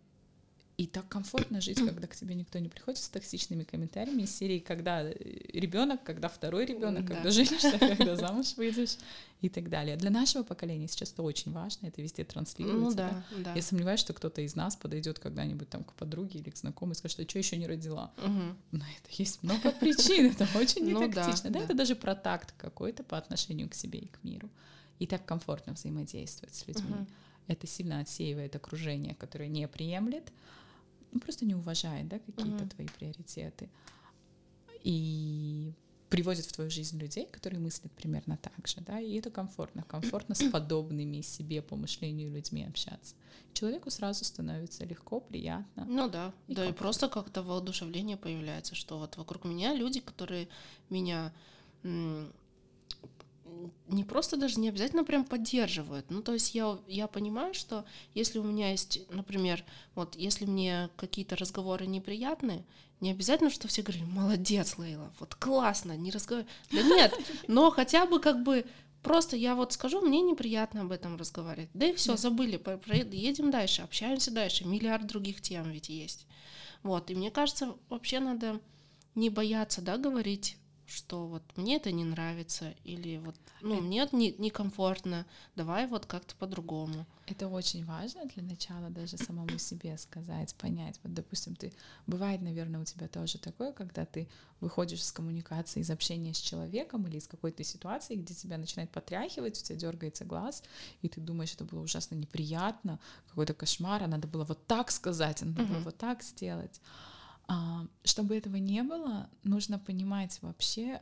[0.76, 4.58] И так комфортно жить, когда к тебе никто не приходит с токсичными комментариями из серии,
[4.58, 7.14] когда ребенок, когда второй ребенок, Да.
[7.14, 8.98] когда женишься, когда замуж выйдешь
[9.40, 9.96] и так далее.
[9.96, 12.80] Для нашего поколения сейчас это очень важно, это везде транслируется.
[12.80, 13.24] Ну да.
[13.30, 13.54] да, да.
[13.54, 16.96] Я сомневаюсь, что кто-то из нас подойдет когда-нибудь там к подруге или к знакомой и
[16.96, 18.12] скажет, что что еще не родила.
[18.18, 18.56] Мгм.
[18.72, 21.50] На это есть много причин, это очень Ну нетактично.
[21.50, 24.50] Да, это даже про такт какой-то по отношению к себе и к миру.
[24.98, 26.94] И так комфортно взаимодействовать с людьми.
[27.46, 30.32] Это сильно отсеивает окружение, которое не приемлет, ну,
[31.18, 32.68] просто не уважает да, какие-то Мгм.
[32.68, 33.68] твои приоритеты.
[34.82, 35.72] И
[36.08, 40.34] приводит в твою жизнь людей, которые мыслят примерно так же, да, и это комфортно, комфортно
[40.36, 43.16] с подобными себе по мышлению людьми общаться.
[43.52, 45.84] Человеку сразу становится легко, приятно.
[45.86, 46.78] Ну да, И да, и комфорт.
[46.78, 50.48] просто как-то воодушевление появляется, что вот вокруг меня люди, которые
[50.90, 51.32] меня
[53.88, 56.10] не просто даже не обязательно прям поддерживают.
[56.10, 59.64] Ну, то есть я, я понимаю, что если у меня есть, например,
[59.94, 62.64] вот если мне какие-то разговоры неприятны,
[63.00, 66.50] не обязательно, что все говорили, молодец, Лейла, вот классно, не разговаривай.
[66.72, 67.14] Да нет,
[67.46, 68.64] но хотя бы как бы
[69.02, 71.70] просто я вот скажу, мне неприятно об этом разговаривать.
[71.74, 72.16] Да и все, Да.
[72.16, 72.60] забыли,
[73.14, 74.66] едем дальше, общаемся дальше.
[74.66, 76.26] Миллиард других тем ведь есть.
[76.82, 78.60] Вот, и мне кажется, вообще надо
[79.14, 84.00] не бояться, да, говорить, что вот мне это не нравится, или вот, ну, Это- мне
[84.02, 87.06] это не- некомфортно, давай вот как-то по-другому.
[87.26, 91.00] Это очень важно для начала даже самому себе сказать, понять.
[91.02, 91.72] Вот, допустим, ты
[92.06, 94.28] бывает, наверное, у тебя тоже такое, когда ты
[94.60, 99.58] выходишь из коммуникации, из общения с человеком или из какой-то ситуации, где тебя начинает потряхивать,
[99.60, 100.62] у тебя дергается глаз,
[101.02, 105.42] и ты думаешь, это было ужасно неприятно, какой-то кошмар, а надо было вот так сказать,
[105.42, 106.80] а надо было вот так сделать.
[107.48, 111.00] А, Чтобы этого не было, нужно понимать вообще,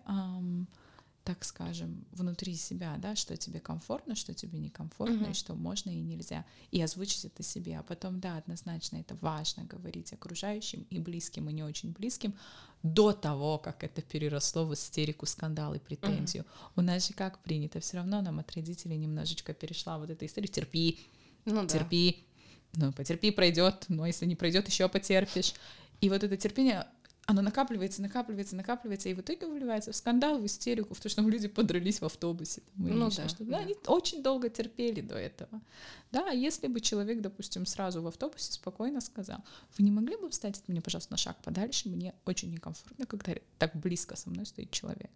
[1.23, 5.31] так скажем, внутри себя, да, что тебе комфортно, что тебе некомфортно, Мгм.
[5.31, 7.79] и что можно и нельзя, и озвучить это себе.
[7.79, 12.35] А потом, да, однозначно это важно говорить окружающим и близким, и не очень близким
[12.83, 16.45] до того, как это переросло в истерику, скандал и претензию.
[16.77, 20.49] У нас же как принято, все равно нам от родителей немножечко перешла вот эта история.
[20.49, 20.99] Терпи,
[21.47, 21.69] Ну да.
[21.69, 22.23] терпи,
[22.75, 25.55] ну потерпи, пройдет, но если не пройдет, еще потерпишь.
[26.01, 26.87] И вот это терпение,
[27.27, 31.23] оно накапливается, накапливается, накапливается, и в итоге выливается в скандал, в истерику, в то, что
[31.23, 32.63] люди подрались в автобусе.
[32.77, 33.45] там, Ну да, что-то.
[33.45, 33.59] да.
[33.59, 35.61] Они очень долго терпели до этого.
[36.13, 39.39] Да, а если бы человек, допустим, сразу в автобусе спокойно сказал,
[39.79, 43.33] вы не могли бы встать от меня, пожалуйста, на шаг подальше, мне очень некомфортно, когда
[43.59, 45.11] так близко со мной стоит человек.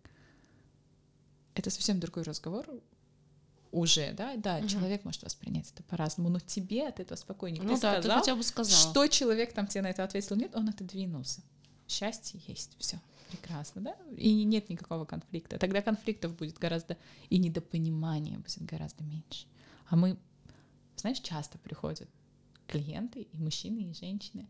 [1.54, 2.66] Это совсем другой разговор,
[3.72, 4.68] уже, да, да, Мгм.
[4.68, 7.62] человек может воспринять это по-разному, но тебе от этого спокойнее.
[7.62, 8.90] Ну ты да, ты сказал, хотя бы сказал.
[8.90, 11.42] что человек там тебе на это ответил, нет, он отодвинулся.
[11.86, 13.00] Счастье есть, все,
[13.30, 13.96] прекрасно, да?
[14.16, 15.58] И нет никакого конфликта.
[15.58, 16.96] Тогда конфликтов будет гораздо,
[17.30, 19.46] и недопонимания будет гораздо меньше.
[19.88, 20.18] А мы,
[20.96, 22.08] знаешь, часто приходят
[22.66, 24.46] клиенты, и мужчины, и женщины,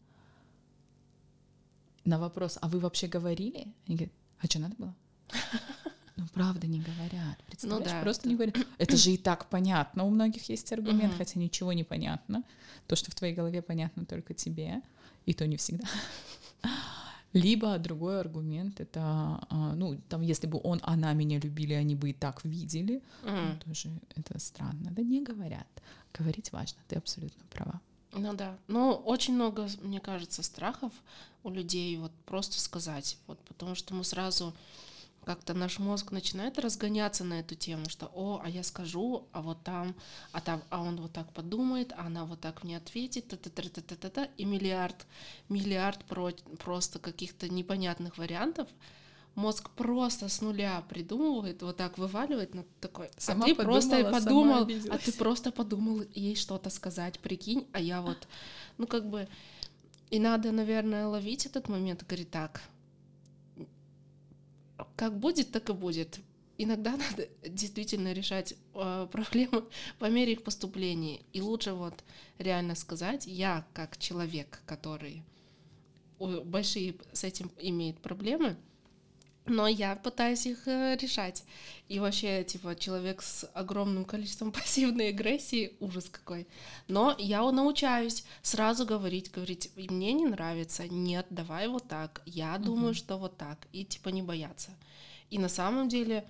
[2.04, 3.72] на вопрос, а вы вообще говорили?
[3.86, 4.94] Они говорят, а что надо было?
[6.18, 7.38] Ну, правда, не говорят.
[7.46, 8.28] Представляешь, ну, да, просто это...
[8.28, 8.56] не говорят.
[8.78, 10.04] Это же и так понятно.
[10.04, 11.18] У многих есть аргумент, угу.
[11.18, 12.42] хотя ничего не понятно.
[12.88, 14.82] То, что в твоей голове понятно только тебе,
[15.26, 15.86] и то не всегда.
[17.32, 19.00] Либо другой аргумент это,
[19.48, 23.52] а, ну, там, если бы он, она меня любили, они бы и так видели, mm.
[23.52, 24.90] ну, тоже это странно.
[24.90, 25.68] Да не говорят.
[26.12, 27.80] Говорить важно, ты абсолютно права.
[28.12, 28.56] Ну да.
[28.66, 30.92] Ну, очень много, мне кажется, страхов
[31.44, 33.18] у людей вот просто сказать.
[33.28, 34.52] Вот потому что мы сразу
[35.28, 39.62] как-то наш мозг начинает разгоняться на эту тему, что о, а я скажу, а вот
[39.62, 39.94] там,
[40.32, 43.50] а там, а он вот так подумает, а она вот так мне ответит, та та
[43.50, 45.06] та та та та, та и миллиард,
[45.50, 46.32] миллиард про,
[46.64, 48.68] просто каких-то непонятных вариантов.
[49.34, 53.08] Мозг просто с нуля придумывает, вот так вываливает, ну такой.
[53.08, 57.66] А сама а ты подумала, просто подумал, а ты просто подумал ей что-то сказать, прикинь,
[57.72, 58.26] а я вот,
[58.78, 59.28] ну как бы,
[60.10, 62.62] и надо, наверное, ловить этот момент, говорит так,
[64.96, 66.20] как будет, так и будет.
[66.56, 69.64] Иногда надо действительно решать э, проблемы
[69.98, 71.20] по мере их поступления.
[71.32, 72.04] И лучше вот
[72.38, 75.22] реально сказать, я как человек, который
[76.18, 78.56] большие с этим имеет проблемы,
[79.48, 81.44] но я пытаюсь их э, решать.
[81.88, 86.46] И вообще, типа, человек с огромным количеством пассивной агрессии, ужас какой.
[86.86, 92.64] Но я научаюсь сразу говорить, говорить, мне не нравится, нет, давай вот так, я угу.
[92.64, 94.70] думаю, что вот так, и типа не бояться.
[95.30, 96.28] И на самом деле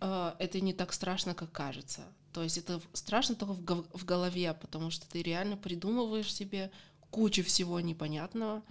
[0.00, 2.02] э, это не так страшно, как кажется.
[2.32, 6.70] То есть это страшно только в голове, потому что ты реально придумываешь себе
[7.10, 8.62] кучу всего непонятного,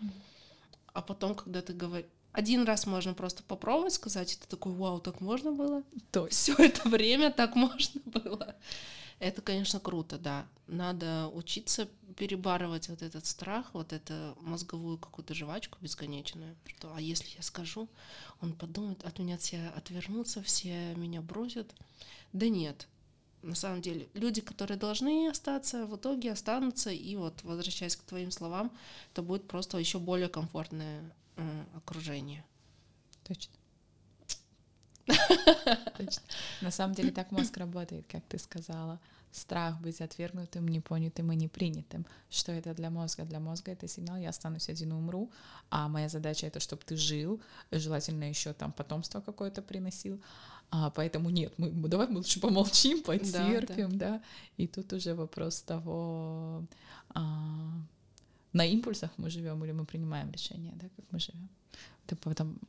[0.93, 5.21] а потом, когда ты говоришь один раз можно просто попробовать сказать, ты такой, вау, так
[5.21, 5.83] можно было?
[6.11, 8.55] То все это время так можно было.
[9.19, 10.45] Это, конечно, круто, да.
[10.67, 16.55] Надо учиться перебарывать вот этот страх, вот эту мозговую какую-то жвачку бесконечную.
[16.65, 17.87] Что, а если я скажу,
[18.41, 21.73] он подумает, от меня все отвернутся, все меня бросят.
[22.33, 22.87] Да нет,
[23.43, 28.31] на самом деле, люди, которые должны остаться, в итоге останутся, и вот, возвращаясь к твоим
[28.31, 28.71] словам,
[29.11, 31.13] это будет просто еще более комфортное
[31.75, 32.43] окружение.
[33.23, 33.53] Точно.
[35.97, 36.23] Точно.
[36.61, 38.99] На самом деле так мозг работает, как ты сказала.
[39.31, 42.05] Страх быть отвергнутым, непонятым и непринятым.
[42.29, 43.23] Что это для мозга?
[43.25, 45.31] Для мозга это сигнал, я останусь один и умру,
[45.71, 47.41] а моя задача это, чтобы ты жил,
[47.71, 50.21] желательно еще там потомство какое-то приносил.
[50.69, 54.17] А, поэтому нет, мы, давай мы лучше помолчим, потерпим, да, да.
[54.17, 54.23] да.
[54.57, 56.63] И тут уже вопрос того,
[57.09, 57.73] а,
[58.53, 61.49] на импульсах мы живем или мы принимаем решение, да, как мы живем.
[62.05, 62.59] Это потом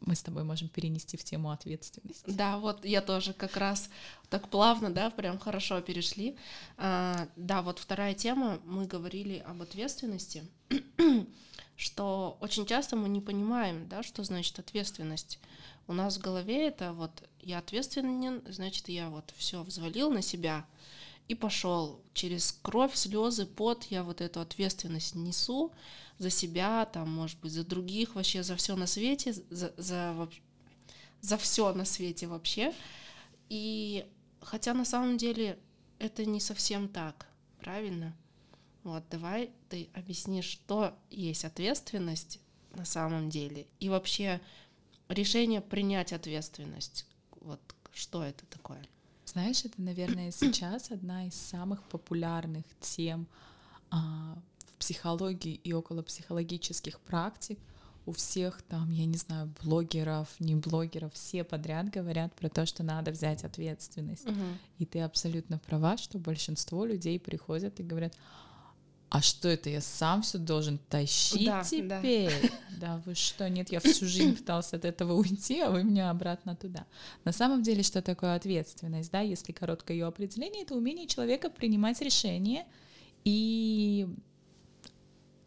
[0.00, 2.30] мы с тобой можем перенести в тему ответственности.
[2.30, 3.88] Да, вот я тоже как раз
[4.28, 6.36] так плавно, да, прям хорошо перешли.
[6.76, 10.44] А, да, вот вторая тема, мы говорили об ответственности,
[11.76, 15.38] что очень часто мы не понимаем, да, что значит ответственность.
[15.86, 20.64] У нас в голове это вот я ответственен, значит, я вот все взвалил на себя,
[21.28, 22.00] и пошел.
[22.14, 25.72] Через кровь, слезы, пот я вот эту ответственность несу
[26.18, 30.28] за себя, там, может быть, за других, вообще за все на свете, за, за,
[31.20, 32.74] за все на свете вообще.
[33.48, 34.06] И
[34.40, 35.58] хотя на самом деле
[35.98, 37.26] это не совсем так,
[37.60, 38.14] правильно?
[38.82, 42.40] Вот, давай ты объяснишь, что есть ответственность
[42.74, 44.40] на самом деле, и вообще
[45.08, 47.06] решение принять ответственность.
[47.40, 47.60] Вот
[47.92, 48.82] что это такое?
[49.32, 53.26] Знаешь, это, наверное, сейчас одна из самых популярных тем
[53.90, 57.58] а, в психологии и около психологических практик.
[58.04, 62.82] У всех там, я не знаю, блогеров, не блогеров, все подряд говорят про то, что
[62.82, 64.28] надо взять ответственность.
[64.28, 64.44] Угу.
[64.80, 68.14] И ты абсолютно права, что большинство людей приходят и говорят,
[69.12, 72.32] а что это, я сам все должен тащить да, теперь?
[72.70, 72.78] Да.
[72.80, 76.56] да, вы что, нет, я всю жизнь пытался от этого уйти, а вы меня обратно
[76.56, 76.86] туда.
[77.24, 82.00] На самом деле, что такое ответственность, да, если короткое ее определение, это умение человека принимать
[82.00, 82.66] решения
[83.22, 84.08] и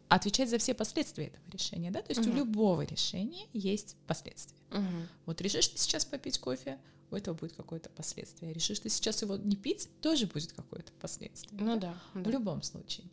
[0.06, 2.30] отвечать за все последствия этого решения, да, то есть угу.
[2.30, 4.60] у любого решения есть последствия.
[4.70, 5.08] Угу.
[5.26, 6.78] Вот решишь ты сейчас попить кофе,
[7.10, 8.52] у этого будет какое-то последствие.
[8.52, 11.60] Решишь ты сейчас его не пить, тоже будет какое-то последствие.
[11.60, 12.00] Ну да.
[12.14, 12.20] да.
[12.20, 13.06] В любом случае.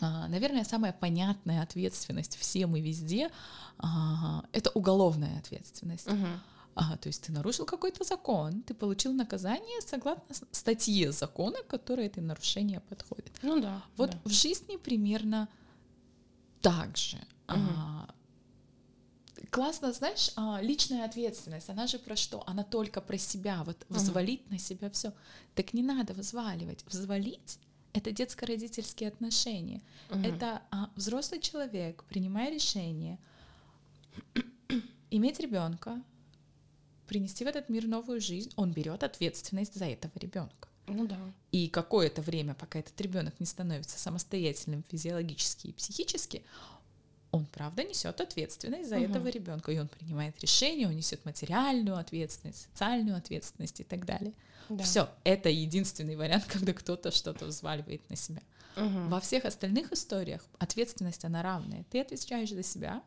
[0.00, 3.30] А, наверное, самая понятная ответственность всем и везде
[3.78, 6.08] а, это уголовная ответственность.
[6.08, 6.26] Угу.
[6.74, 12.20] А, то есть ты нарушил какой-то закон, ты получил наказание согласно статье закона, которой это
[12.20, 13.32] нарушение подходит.
[13.42, 13.82] Ну да.
[13.96, 14.18] Вот да.
[14.24, 15.48] в жизни примерно
[16.60, 17.18] так же.
[17.48, 17.58] Угу.
[17.76, 18.14] А,
[19.50, 22.42] классно, знаешь, а, личная ответственность, она же про что?
[22.46, 24.52] Она только про себя, вот взвалить uh-huh.
[24.52, 25.12] на себя все.
[25.54, 26.84] Так не надо взваливать.
[26.88, 27.58] Взвалить
[27.94, 29.80] это детско-родительские отношения.
[30.10, 30.26] Uh-huh.
[30.26, 33.18] Это а, взрослый человек, принимая решение,
[35.10, 36.02] иметь ребенка,
[37.06, 40.68] принести в этот мир новую жизнь, он берет ответственность за этого ребенка.
[40.86, 41.18] Ну да.
[41.52, 46.42] И какое-то время, пока этот ребенок не становится самостоятельным физиологически и психически,
[47.30, 49.04] он правда несет ответственность за угу.
[49.04, 54.32] этого ребенка, и он принимает решения, он несет материальную ответственность, социальную ответственность и так далее.
[54.68, 54.84] Да.
[54.84, 58.42] Все, это единственный вариант, когда кто-то что-то взваливает на себя.
[58.76, 59.08] Угу.
[59.08, 61.84] Во всех остальных историях ответственность она равная.
[61.90, 63.02] Ты отвечаешь за себя,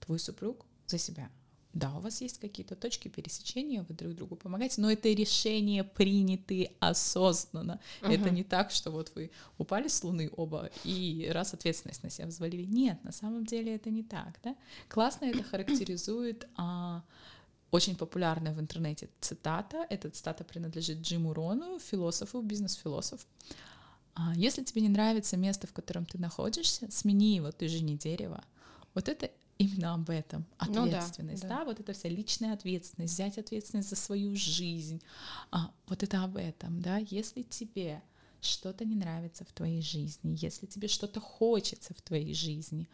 [0.00, 1.30] твой супруг за себя.
[1.76, 6.70] Да, у вас есть какие-то точки пересечения, вы друг другу помогаете, но это решение приняты
[6.80, 7.80] осознанно.
[8.00, 8.14] Uh-huh.
[8.14, 12.28] Это не так, что вот вы упали с Луны оба и раз ответственность на себя
[12.28, 12.64] взвалили.
[12.64, 14.38] Нет, на самом деле это не так.
[14.42, 14.56] Да?
[14.88, 17.02] Классно это характеризует а,
[17.76, 19.86] очень популярная в интернете цитата.
[19.90, 23.26] Эта цитата принадлежит Джиму Рону, философу, бизнес-философу.
[24.14, 27.96] А, если тебе не нравится место, в котором ты находишься, смени его, ты же не
[27.96, 28.42] дерево.
[28.94, 30.46] Вот это именно об этом.
[30.58, 31.60] Ответственность, ну, да, да.
[31.60, 35.02] да, вот это вся личная ответственность, взять ответственность за свою жизнь.
[35.50, 36.96] А, вот это об этом, да.
[36.96, 38.02] Если тебе
[38.40, 42.88] что-то не нравится в твоей жизни, если тебе что-то хочется в твоей жизни,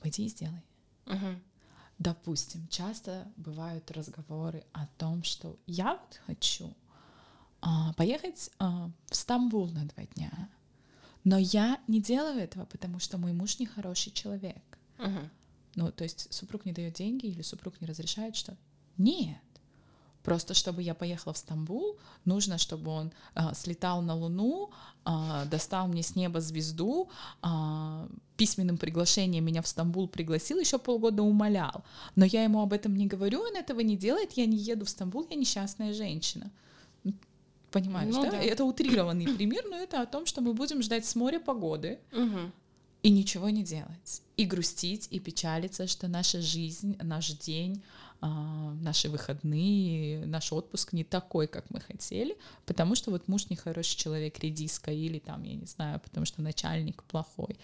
[0.00, 0.62] пойди и сделай.
[1.06, 1.40] Угу.
[2.00, 6.74] Допустим, часто бывают разговоры о том, что я вот хочу
[7.60, 10.48] а, поехать а, в Стамбул на два дня,
[11.24, 14.78] но я не делаю этого, потому что мой муж нехороший человек.
[14.98, 15.30] Угу.
[15.74, 18.56] Ну, то есть супруг не дает деньги или супруг не разрешает что?
[18.96, 19.36] Нет.
[20.22, 24.70] Просто чтобы я поехала в Стамбул, нужно, чтобы он э, слетал на Луну,
[25.04, 27.10] э, достал мне с неба звезду,
[27.42, 28.08] э,
[28.40, 31.84] письменным приглашением меня в Стамбул пригласил, еще полгода умолял.
[32.16, 34.88] Но я ему об этом не говорю, он этого не делает, я не еду в
[34.88, 36.50] Стамбул, я несчастная женщина.
[37.70, 38.30] Понимаешь, ну, да?
[38.30, 38.42] да?
[38.42, 41.98] Это утрированный пример, но это о том, что мы будем ждать с моря погоды.
[42.12, 42.52] Угу
[43.02, 47.82] и ничего не делать, и грустить, и печалиться, что наша жизнь, наш день,
[48.20, 53.96] а, наши выходные, наш отпуск не такой, как мы хотели, потому что вот муж нехороший
[53.96, 57.58] человек, редиска, или там, я не знаю, потому что начальник плохой.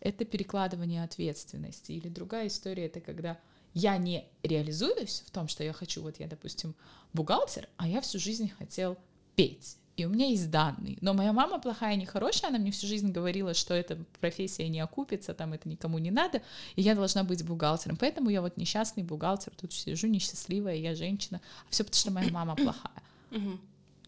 [0.00, 1.92] Это перекладывание ответственности.
[1.92, 3.38] Или другая история, это когда
[3.74, 6.74] я не реализуюсь в том, что я хочу, вот я, допустим,
[7.12, 8.96] бухгалтер, а я всю жизнь хотел
[9.36, 10.96] петь и у меня есть данные.
[11.02, 15.34] Но моя мама плохая, нехорошая, она мне всю жизнь говорила, что эта профессия не окупится,
[15.34, 16.40] там это никому не надо,
[16.74, 17.98] и я должна быть бухгалтером.
[17.98, 21.42] Поэтому я вот несчастный бухгалтер, тут сижу несчастливая, я женщина.
[21.66, 23.02] А все потому, что моя мама плохая.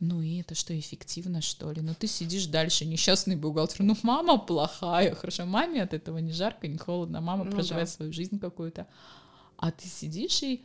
[0.05, 1.81] Ну и это что, эффективно, что ли?
[1.81, 3.85] Ну ты сидишь дальше, несчастный бухгалтер.
[3.85, 7.93] Ну мама плохая, хорошо, маме от этого не жарко, не холодно, мама ну, проживает да.
[7.93, 8.89] свою жизнь какую-то.
[9.57, 10.65] А ты сидишь и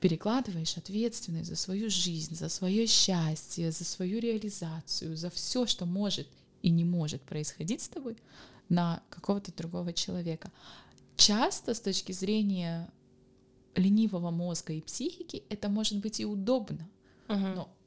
[0.00, 6.26] перекладываешь ответственность за свою жизнь, за свое счастье, за свою реализацию, за все, что может
[6.60, 8.16] и не может происходить с тобой,
[8.68, 10.50] на какого-то другого человека.
[11.16, 12.90] Часто с точки зрения
[13.76, 16.88] ленивого мозга и психики это может быть и удобно,
[17.28, 17.38] угу.
[17.38, 17.77] но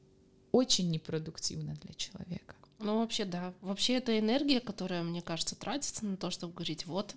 [0.52, 2.54] очень непродуктивно для человека.
[2.78, 3.54] Ну, вообще, да.
[3.60, 7.14] Вообще, это энергия, которая, мне кажется, тратится на то, чтобы говорить, вот,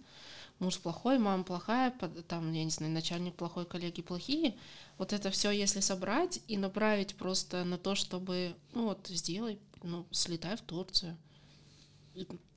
[0.60, 1.94] муж плохой, мама плохая,
[2.28, 4.56] там, я не знаю, начальник плохой, коллеги плохие.
[4.98, 10.06] Вот это все, если собрать и направить просто на то, чтобы, ну вот, сделай, ну,
[10.12, 11.18] слетай в Турцию.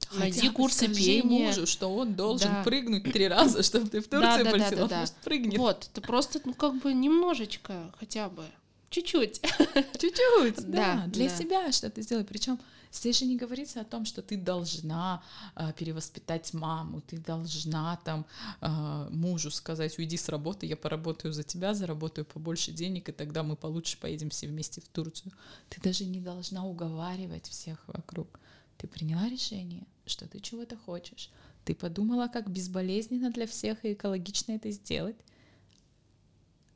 [0.08, 1.48] Хотя Найди курсы пения.
[1.48, 2.62] мужу, что он должен да.
[2.62, 4.88] прыгнуть три раза, чтобы ты в Турцию да, да, полетел.
[4.88, 5.12] Да, да, да.
[5.24, 5.58] прыгнет.
[5.58, 8.44] Вот, ты просто, ну, как бы немножечко хотя бы.
[8.90, 9.40] Чуть-чуть.
[9.98, 11.04] Чуть-чуть, да.
[11.08, 12.24] Для себя что-то сделай.
[12.24, 12.58] Причем
[12.90, 15.22] Здесь же не говорится о том, что ты должна
[15.56, 18.26] э, перевоспитать маму, ты должна там
[18.60, 23.42] э, мужу сказать, уйди с работы, я поработаю за тебя, заработаю побольше денег, и тогда
[23.42, 25.32] мы получше поедем все вместе в Турцию.
[25.68, 28.40] Ты даже не должна уговаривать всех вокруг.
[28.78, 31.30] Ты приняла решение, что ты чего-то хочешь.
[31.64, 35.16] Ты подумала, как безболезненно для всех и экологично это сделать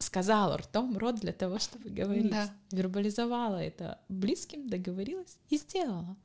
[0.03, 2.31] сказала ртом рот для того, чтобы говорить.
[2.31, 2.51] Да.
[2.71, 6.17] Вербализовала это близким, договорилась и сделала.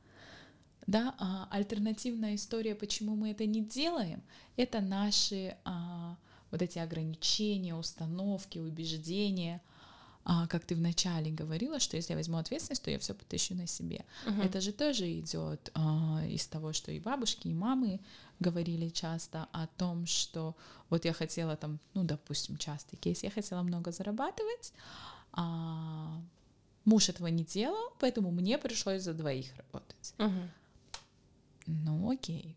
[0.86, 4.22] Да, а альтернативная история, почему мы это не делаем,
[4.56, 6.16] это наши а,
[6.50, 9.60] вот эти ограничения, установки, убеждения—
[10.30, 13.66] а, как ты вначале говорила, что если я возьму ответственность, то я все потащу на
[13.66, 14.04] себе.
[14.26, 14.42] Угу.
[14.42, 17.98] Это же тоже идет а, из того, что и бабушки, и мамы
[18.38, 20.54] говорили часто о том, что
[20.90, 24.74] вот я хотела там, ну, допустим, частый кейс, я хотела много зарабатывать,
[25.32, 26.20] а
[26.84, 30.14] муж этого не делал, поэтому мне пришлось за двоих работать.
[30.18, 30.50] Угу.
[31.66, 32.54] Ну, окей.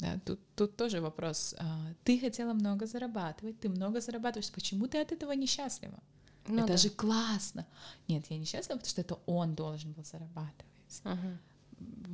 [0.00, 1.54] Да, тут, тут тоже вопрос.
[1.58, 5.98] А, ты хотела много зарабатывать, ты много зарабатываешь, почему ты от этого несчастлива?
[6.48, 6.76] Ну, это да.
[6.76, 7.66] же классно.
[8.08, 11.00] Нет, я несчастлива, потому что это он должен был зарабатывать.
[11.04, 11.38] Ага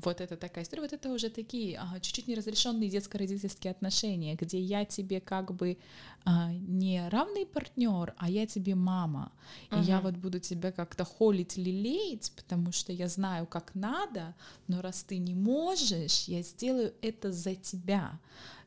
[0.05, 4.85] вот это такая история, вот это уже такие а, чуть-чуть неразрешенные детско-родительские отношения, где я
[4.85, 5.79] тебе как бы
[6.25, 9.33] а, не равный партнер, а я тебе мама,
[9.71, 9.81] uh-huh.
[9.81, 14.35] и я вот буду тебя как-то холить, лелеять, потому что я знаю, как надо,
[14.69, 18.19] но раз ты не можешь, я сделаю это за тебя.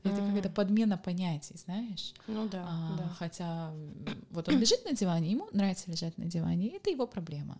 [0.04, 2.14] Это какая-то подмена понятий, знаешь?
[2.28, 3.10] Ну да, а, да.
[3.18, 3.74] Хотя
[4.32, 7.58] вот он лежит на диване, ему нравится лежать на диване, это его проблема.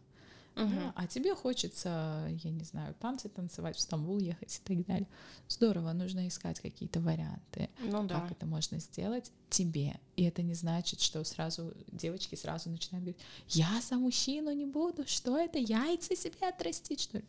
[0.56, 5.08] Да, а тебе хочется, я не знаю, танцы танцевать, в Стамбул ехать и так далее.
[5.48, 8.20] Здорово, нужно искать какие-то варианты, ну, да.
[8.20, 10.00] как это можно сделать тебе.
[10.18, 15.08] И это не значит, что сразу девочки сразу начинают говорить, я за мужчину не буду,
[15.08, 17.24] что это, яйца себе отрастить, что ли?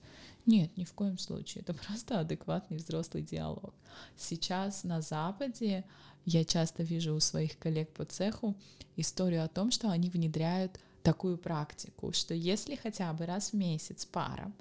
[0.46, 1.62] Нет, ни в коем случае.
[1.62, 3.74] Это просто адекватный взрослый диалог.
[4.16, 5.84] Сейчас на Западе
[6.24, 8.54] я часто вижу у своих коллег по цеху
[8.96, 14.04] историю о том, что они внедряют такую практику, что если хотя бы раз в месяц
[14.04, 14.52] пара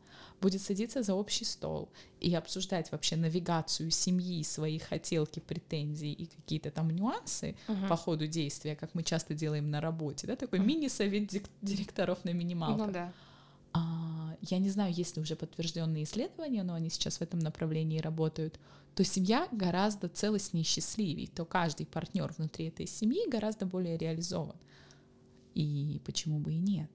[0.41, 1.89] будет садиться за общий стол
[2.21, 7.89] и обсуждать вообще навигацию семьи, свои хотелки, претензии и какие-то там нюансы uh-huh.
[7.89, 10.65] по ходу действия, как мы часто делаем на работе, да, такой uh-huh.
[10.65, 11.29] мини-совет
[11.61, 12.87] директоров на минималках.
[12.87, 13.13] Ну, да.
[13.73, 17.99] А, я не знаю, есть ли уже подтвержденные исследования, но они сейчас в этом направлении
[17.99, 18.59] работают,
[18.95, 24.55] то семья гораздо целостнее и счастливее, то каждый партнер внутри этой семьи гораздо более реализован.
[25.55, 26.89] И почему бы и нет?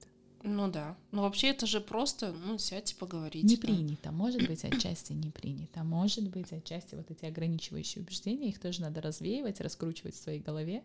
[0.45, 0.95] Ну да.
[1.11, 3.43] Ну вообще это же просто, ну, сядьте поговорить.
[3.43, 3.61] Не да.
[3.61, 4.11] принято.
[4.11, 5.83] Может быть, отчасти не принято.
[5.83, 10.83] Может быть, отчасти вот эти ограничивающие убеждения, их тоже надо развеивать, раскручивать в своей голове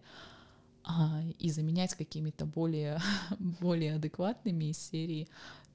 [0.82, 3.00] а, и заменять какими-то более,
[3.38, 5.28] более адекватными из серии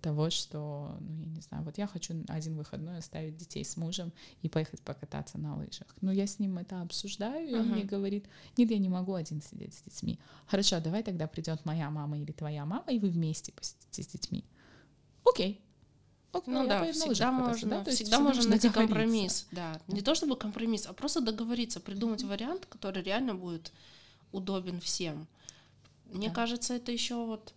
[0.06, 4.14] того, что, ну, я не знаю, вот я хочу один выходной оставить детей с мужем
[4.43, 5.88] и поехать покататься на лыжах.
[6.01, 7.62] Но я с ним это обсуждаю, и uh-huh.
[7.62, 10.20] он мне говорит, нет, я не могу один сидеть с детьми.
[10.45, 14.45] Хорошо, давай тогда придет моя мама или твоя мама, и вы вместе посидите с детьми.
[15.26, 15.60] Окей,
[16.34, 17.91] Okay, ну да, всегда можно, да?
[17.91, 19.80] всегда можно найти компромисс, да.
[19.88, 23.72] Не то чтобы компромисс, а просто договориться, придумать вариант, который реально будет
[24.34, 25.28] удобен всем.
[26.12, 26.36] Мне да.
[26.36, 27.53] кажется, это еще вот,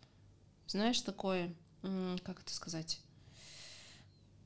[0.69, 1.53] знаешь, такое
[2.23, 3.01] как это сказать,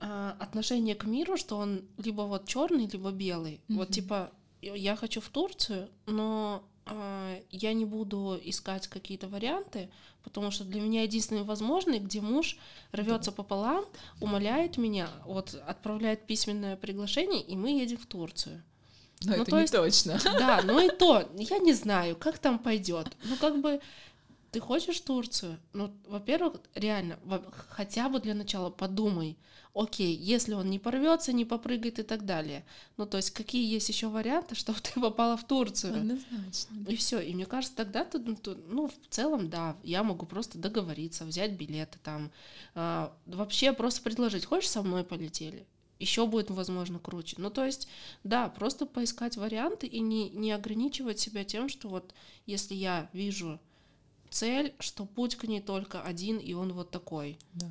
[0.00, 3.54] а, отношение к миру, что он либо вот черный, либо белый.
[3.54, 3.74] Mm-hmm.
[3.76, 9.90] Вот типа я хочу в Турцию, но э, я не буду искать какие-то варианты,
[10.22, 12.56] потому что для меня единственный возможный, где муж
[12.92, 13.84] рвется пополам,
[14.20, 18.62] умоляет меня, вот отправляет письменное приглашение, и мы едем в Турцию.
[19.24, 20.18] Но ну, это не есть, точно.
[20.24, 23.16] Да, ну и то, я не знаю, как там пойдет.
[23.24, 23.80] Ну, как бы
[24.52, 25.58] ты хочешь Турцию?
[25.72, 27.18] Ну, во-первых, реально,
[27.70, 29.38] хотя бы для начала подумай,
[29.72, 32.66] окей, если он не порвется, не попрыгает и так далее.
[32.98, 35.96] Ну, то есть, какие есть еще варианты, чтобы ты попала в Турцию?
[35.96, 36.84] Однозначно.
[36.86, 37.20] И все.
[37.20, 38.36] И мне кажется, тогда ты, ну,
[38.68, 42.30] ну, в целом, да, я могу просто договориться, взять билеты там.
[42.74, 45.66] Э, вообще просто предложить, хочешь со мной полетели?
[45.98, 47.36] еще будет, возможно, круче.
[47.38, 47.86] Ну, то есть,
[48.24, 52.12] да, просто поискать варианты и не, не ограничивать себя тем, что вот
[52.44, 53.60] если я вижу
[54.32, 57.38] цель, что путь к ней только один, и он вот такой.
[57.54, 57.66] Да.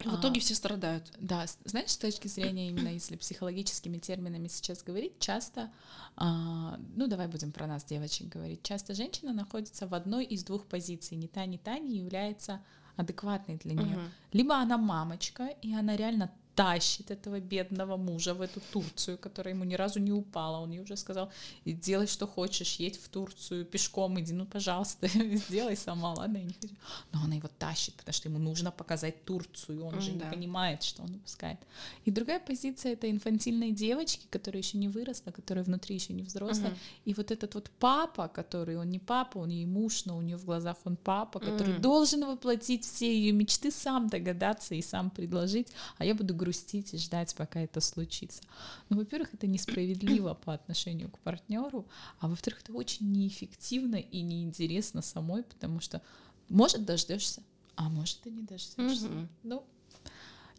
[0.00, 1.12] И в итоге а, все страдают.
[1.18, 5.70] Да, знаешь, с точки зрения именно если психологическими терминами сейчас говорить, часто,
[6.16, 10.66] а, ну давай будем про нас, девочек, говорить, часто женщина находится в одной из двух
[10.66, 12.64] позиций, ни та, ни та не является
[12.96, 13.96] адекватной для нее.
[13.96, 14.04] Угу.
[14.32, 19.64] Либо она мамочка, и она реально тащит этого бедного мужа в эту Турцию, которая ему
[19.64, 20.58] ни разу не упала.
[20.58, 21.30] Он ей уже сказал,
[21.64, 25.08] делай, что хочешь, едь в Турцию, пешком иди, ну, пожалуйста,
[25.48, 26.74] сделай сама, ладно, я не хочу.
[27.12, 30.26] Но она его тащит, потому что ему нужно показать Турцию, он же да.
[30.26, 31.58] не понимает, что он упускает.
[32.04, 36.70] И другая позиция— это инфантильной девочки, которая еще не выросла, которая внутри еще не взрослая.
[36.70, 36.78] Угу.
[37.06, 40.36] И вот этот вот папа, который, он не папа, он ей муж, но у нее
[40.36, 41.82] в глазах он папа, который угу.
[41.82, 46.98] должен воплотить все ее мечты, сам догадаться и сам предложить, а я буду грустить и
[46.98, 48.42] ждать, пока это случится.
[48.88, 51.86] Ну, во-первых, это несправедливо по отношению к партнеру,
[52.18, 56.02] а во-вторых, это очень неэффективно и неинтересно самой, потому что
[56.48, 57.42] может дождешься,
[57.76, 59.06] а может и не дождешься.
[59.06, 59.28] Mm-hmm.
[59.44, 59.64] Ну,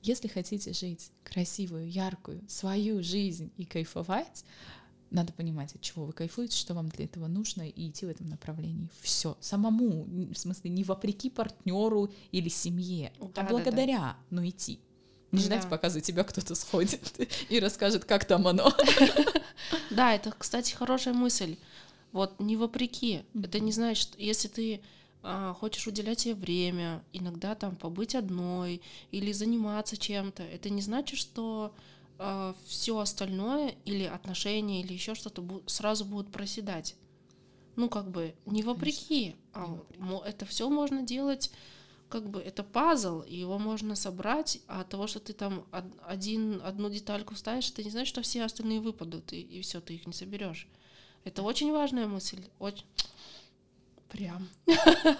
[0.02, 4.46] если хотите жить красивую, яркую, свою жизнь и кайфовать,
[5.12, 8.30] надо понимать, от чего вы кайфуете, что вам для этого нужно, и идти в этом
[8.30, 8.90] направлении.
[9.02, 9.38] Все.
[9.42, 14.18] Самому, в смысле, не вопреки партнеру или семье, да, а благодаря, да, да.
[14.32, 14.80] но идти.
[15.34, 15.68] Не ждать, да.
[15.68, 17.20] пока за тебя кто-то сходит
[17.50, 18.72] и расскажет, как там оно.
[19.90, 21.56] Да, это, кстати, хорошая мысль.
[22.12, 23.24] Вот не вопреки.
[23.34, 24.82] Это не значит, если ты
[25.22, 28.82] а, хочешь уделять себе время, иногда там побыть одной
[29.12, 31.74] или заниматься чем-то, это не значит, что
[32.20, 36.96] э, все остальное или отношения или еще что-то бу- сразу будут проседать.
[37.76, 39.80] Ну как бы не вопреки, а
[40.26, 41.52] это все можно делать
[42.14, 45.98] как бы это пазл, и его можно собрать, а от того, что ты там од-
[46.08, 49.96] один, одну детальку вставишь, ты не знаешь, что все остальные выпадут, и, и все, ты
[49.96, 50.68] их не соберешь.
[51.24, 52.44] Это очень важная мысль.
[52.60, 52.86] Очень...
[54.10, 54.48] Прям.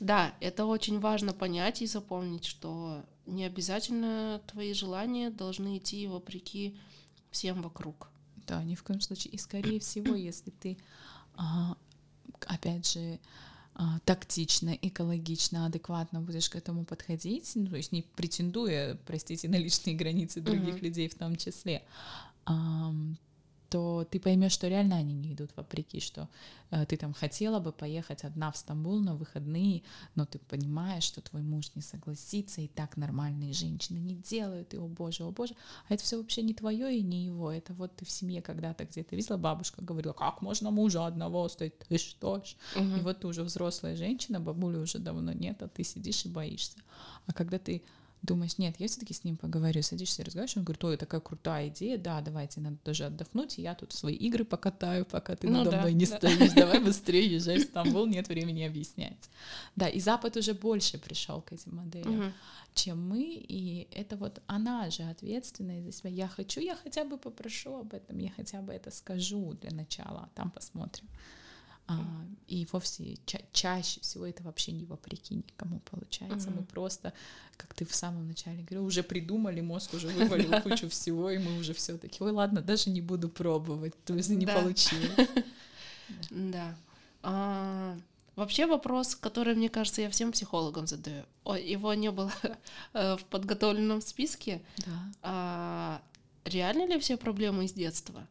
[0.00, 6.78] Да, это очень важно понять и запомнить, что не обязательно твои желания должны идти вопреки
[7.32, 8.08] всем вокруг.
[8.46, 9.32] Да, ни в коем случае.
[9.32, 10.78] И скорее всего, если ты,
[11.34, 11.76] а,
[12.46, 13.18] опять же,
[14.04, 19.94] тактично, экологично, адекватно будешь к этому подходить, ну, то есть не претендуя, простите, на личные
[19.96, 20.84] границы других Мгм.
[20.84, 21.82] людей в том числе,
[23.68, 26.28] то ты поймешь, что реально они не идут вопреки, что
[26.70, 29.82] э, ты там хотела бы поехать одна в Стамбул на выходные,
[30.14, 34.78] но ты понимаешь, что твой муж не согласится, и так нормальные женщины не делают, и
[34.78, 35.54] о боже, о боже,
[35.88, 38.84] а это все вообще не твое и не его, это вот ты в семье когда-то
[38.84, 43.26] где-то видела, бабушка говорила, как можно мужа одного оставить, ты что ж, и вот ты
[43.26, 46.78] уже взрослая женщина, бабули уже давно нет, а ты сидишь и боишься.
[47.26, 47.82] А когда ты
[48.22, 51.68] думаешь, нет, я все-таки с ним поговорю, садишься и разговариваешь, он говорит, ой, такая крутая
[51.68, 55.58] идея, да, давайте, надо тоже отдохнуть, и я тут свои игры покатаю, пока ты Ну
[55.58, 56.16] надо да, мной не да.
[56.16, 59.30] стоишь, давай быстрее езжай в Стамбул, нет времени объяснять.
[59.76, 62.32] Да, и Запад уже больше пришел к этим моделям, Мгм.
[62.74, 66.10] чем мы, и это вот она же ответственная за себя.
[66.10, 70.20] Я хочу, я хотя бы попрошу об этом, я хотя бы это скажу для начала,
[70.24, 71.06] а там посмотрим.
[71.88, 71.98] А,
[72.48, 76.50] и вовсе ча- чаще всего это вообще не вопреки никому получается.
[76.50, 76.66] Мы Мгм.
[76.66, 77.12] просто,
[77.56, 81.58] как ты в самом начале говорил, уже придумали, мозг уже вывалил кучу всего, и мы
[81.58, 85.28] уже все таки ой, ладно, даже не буду пробовать, то есть не получилось.
[86.30, 86.74] Да.
[87.22, 87.96] А,
[88.36, 91.24] вообще вопрос, который, мне кажется, я всем психологам задаю.
[91.44, 92.32] Ой, его не было
[92.94, 94.62] э, в подготовленном списке.
[94.78, 95.12] Да.
[95.22, 96.02] А,
[96.44, 98.26] реально ли все проблемы из детства?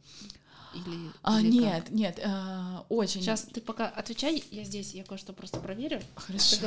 [0.74, 1.91] Или, А, или нет, как?
[1.93, 3.22] нет, а, очень.
[3.22, 6.01] Сейчас ты пока отвечай, я здесь, я кое-что просто проверю.
[6.15, 6.57] Хорошо.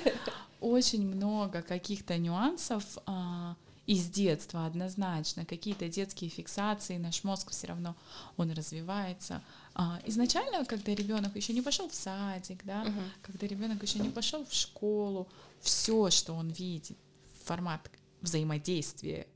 [0.60, 7.96] Очень много каких-то нюансов а, из детства однозначно, какие-то детские фиксации, наш мозг все равно
[8.36, 9.42] он развивается.
[9.74, 13.02] А, изначально, когда ребенок еще не пошел в садик, да, Мгм.
[13.22, 15.28] когда ребенок еще не пошел в школу,
[15.60, 16.96] все, что он видит,
[17.44, 17.90] формат
[18.20, 19.26] взаимодействия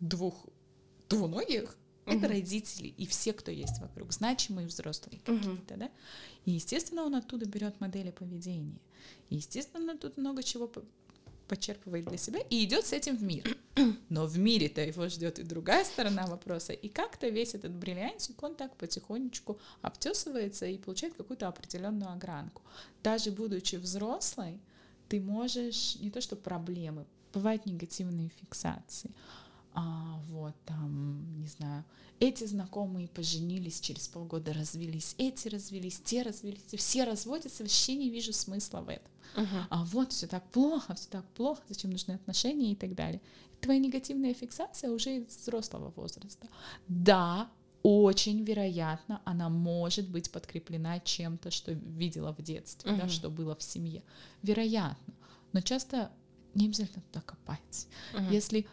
[0.00, 0.34] двух
[1.08, 1.76] двуногих,
[2.06, 2.26] это Мгм.
[2.26, 5.38] родители и все, кто есть вокруг, значимые взрослые Мгм.
[5.38, 5.90] какие-то, да?
[6.44, 8.78] И, естественно, он оттуда берет модели поведения.
[9.30, 10.82] И, естественно, тут много чего по-
[11.48, 13.56] почерпывает для себя и идет с этим в мир.
[14.08, 16.72] Но в мире-то его ждет и другая сторона вопроса.
[16.72, 22.62] И как-то весь этот бриллиантик, он так потихонечку обтесывается и получает какую-то определенную огранку.
[23.02, 24.60] Даже будучи взрослой,
[25.08, 29.10] ты можешь не то что проблемы, бывают негативные фиксации.
[29.74, 31.84] А, вот там, не знаю,
[32.20, 38.32] эти знакомые поженились, через полгода развелись, эти развелись, те развелись, все разводятся, вообще не вижу
[38.32, 39.10] смысла в этом.
[39.36, 39.66] Мгм.
[39.70, 43.20] А вот все так плохо, все так плохо, зачем нужны отношения и так далее.
[43.60, 46.48] Твоя негативная фиксация уже из взрослого возраста.
[46.88, 47.50] Да,
[47.82, 53.08] очень вероятно, она может быть подкреплена чем-то, что видела в детстве, да, Мгм.
[53.10, 54.02] что было в семье.
[54.42, 55.14] Вероятно.
[55.52, 56.12] Но часто
[56.54, 57.88] не обязательно туда копать.
[58.14, 58.30] Мгм.
[58.30, 58.66] Если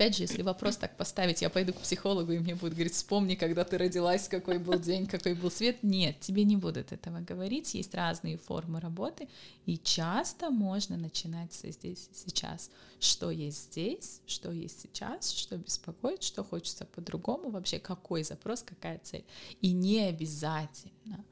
[0.00, 3.34] Опять же, если вопрос так поставить, я пойду к психологу, и мне будут говорить, вспомни,
[3.34, 5.82] когда ты родилась, какой был день, какой был свет.
[5.82, 7.74] Нет, тебе не будут этого говорить.
[7.74, 9.28] Есть разные формы работы,
[9.66, 12.70] и часто можно начинать со здесь и сейчас.
[12.98, 19.00] Что есть здесь, что есть сейчас, что беспокоит, что хочется по-другому, вообще какой запрос, какая
[19.00, 19.26] цель.
[19.60, 21.26] И не обязательно,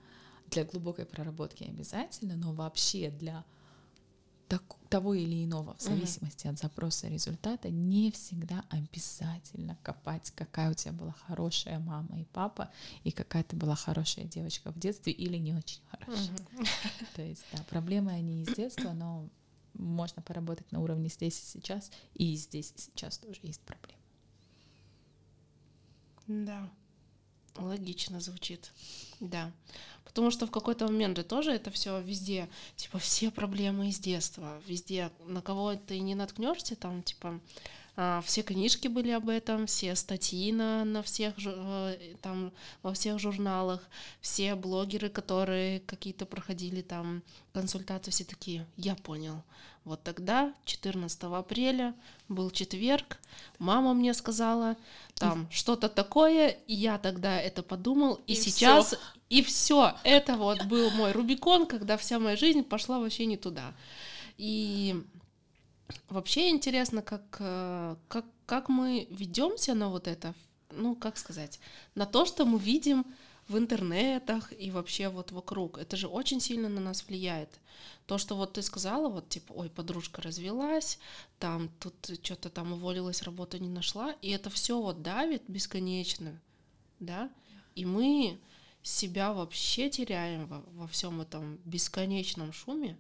[0.51, 3.47] для глубокой проработки обязательно, но вообще для
[4.49, 10.75] так- того или иного, в зависимости от запроса результата, не всегда обязательно копать, какая у
[10.75, 12.71] тебя была хорошая мама и папа,
[13.05, 16.33] и какая ты была хорошая девочка в детстве или не очень хорошая.
[16.53, 16.67] Мгм.
[17.17, 19.29] То есть, да, проблемы они из детства, но
[19.75, 23.99] можно поработать на уровне здесь и сейчас, и здесь и сейчас тоже есть проблемы.
[26.27, 26.71] Да.
[27.57, 28.73] Логично звучит.
[29.21, 29.53] Да.
[30.09, 34.61] Потому что в какой-то момент же тоже это все везде, типа, все проблемы из детства.
[34.67, 37.41] Везде, на кого ты не наткнешься, там, типа,
[38.25, 43.81] все книжки были об этом, все статьи на, на всех, э, там, во всех журналах,
[44.21, 49.43] все блогеры, которые какие-то проходили там консультации, все такие, я понял.
[49.83, 51.93] Вот тогда, 14 апреля,
[52.29, 53.19] был четверг,
[53.59, 54.77] мама мне сказала,
[55.15, 58.99] там что-то такое, и я тогда это подумал, и, И сейчас, всё.
[59.29, 63.75] и все, это вот был мой Рубикон, когда вся моя жизнь пошла вообще не туда.
[64.37, 65.03] И
[66.09, 70.35] Вообще интересно, как, э, как, как мы ведемся на вот это,
[70.71, 71.61] ну, как сказать,
[71.95, 73.05] на то, что мы видим
[73.49, 75.79] в интернетах и вообще вот вокруг.
[75.79, 77.49] Это же очень сильно на нас влияет.
[78.07, 80.99] То, что вот ты сказала, вот типа, ой, подружка развелась,
[81.39, 86.39] там тут что-то там уволилась, работу не нашла, и это все вот давит бесконечно,
[87.01, 87.31] да,
[87.75, 88.39] и мы
[88.83, 92.97] себя вообще теряем во, во всем этом бесконечном шуме,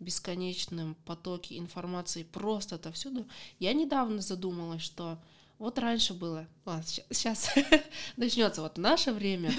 [0.00, 3.26] бесконечном потоке информации просто отовсюду.
[3.58, 5.18] Я недавно задумалась, что
[5.58, 7.50] вот раньше было, ладно, сейчас
[8.16, 9.52] начнется вот наше время.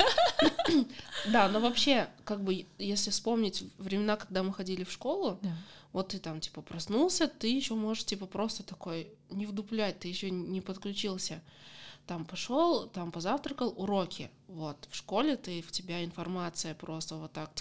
[1.28, 5.58] да, но вообще, как бы, если вспомнить времена, когда мы ходили в школу, да.
[5.92, 10.32] вот ты там типа проснулся, ты еще можешь типа просто такой не вдуплять, ты еще
[10.32, 11.42] не подключился.
[12.08, 14.32] Там пошел, там позавтракал, уроки.
[14.48, 17.52] Вот в школе ты в тебя информация просто вот так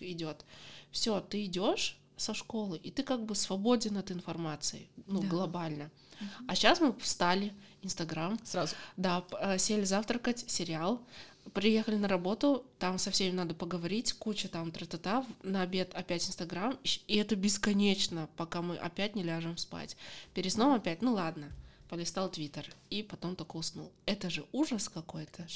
[0.00, 0.44] идет.
[0.96, 5.28] Все, ты идешь со школы, и ты как бы свободен от информации, ну, да.
[5.28, 5.90] глобально.
[6.48, 8.40] А сейчас мы встали, Инстаграм.
[8.44, 8.74] Сразу.
[8.96, 11.02] Да, э, сели завтракать, сериал.
[11.52, 16.78] Приехали на работу, там со всеми надо поговорить, куча там тра-та-та, на обед опять Инстаграм,
[17.06, 19.98] и это бесконечно, пока мы опять не ляжем спать.
[20.32, 21.52] Перед сном опять, ну ладно,
[21.90, 23.92] полистал Твиттер, и потом только уснул.
[24.06, 25.46] Это же ужас какой-то.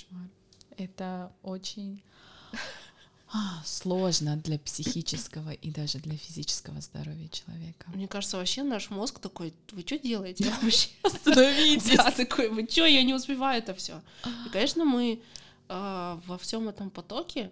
[0.76, 2.02] Это очень
[3.64, 7.90] сложно для психического и даже для физического здоровья человека.
[7.94, 10.90] Мне кажется, вообще наш мозг такой, вы что делаете вообще?
[11.02, 11.96] Остановитесь!
[11.96, 14.02] Да, такой, вы что, я не успеваю это все.
[14.46, 15.22] И, конечно, мы
[15.68, 17.50] э, во всем этом потоке,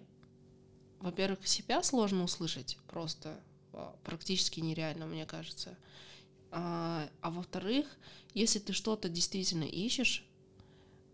[0.99, 3.39] во-первых, себя сложно услышать просто,
[3.71, 5.77] а, практически нереально, мне кажется.
[6.51, 7.87] А, а во-вторых,
[8.33, 10.25] если ты что-то действительно ищешь,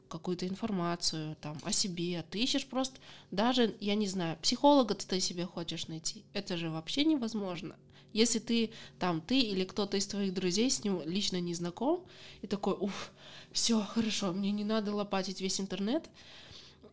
[0.07, 2.99] какую-то информацию там о себе, ты ищешь просто,
[3.31, 7.75] даже, я не знаю, психолога ты себе хочешь найти, это же вообще невозможно.
[8.13, 12.05] Если ты там, ты или кто-то из твоих друзей с ним лично не знаком,
[12.41, 13.11] и такой, уф,
[13.51, 16.09] все, хорошо, мне не надо лопатить весь интернет,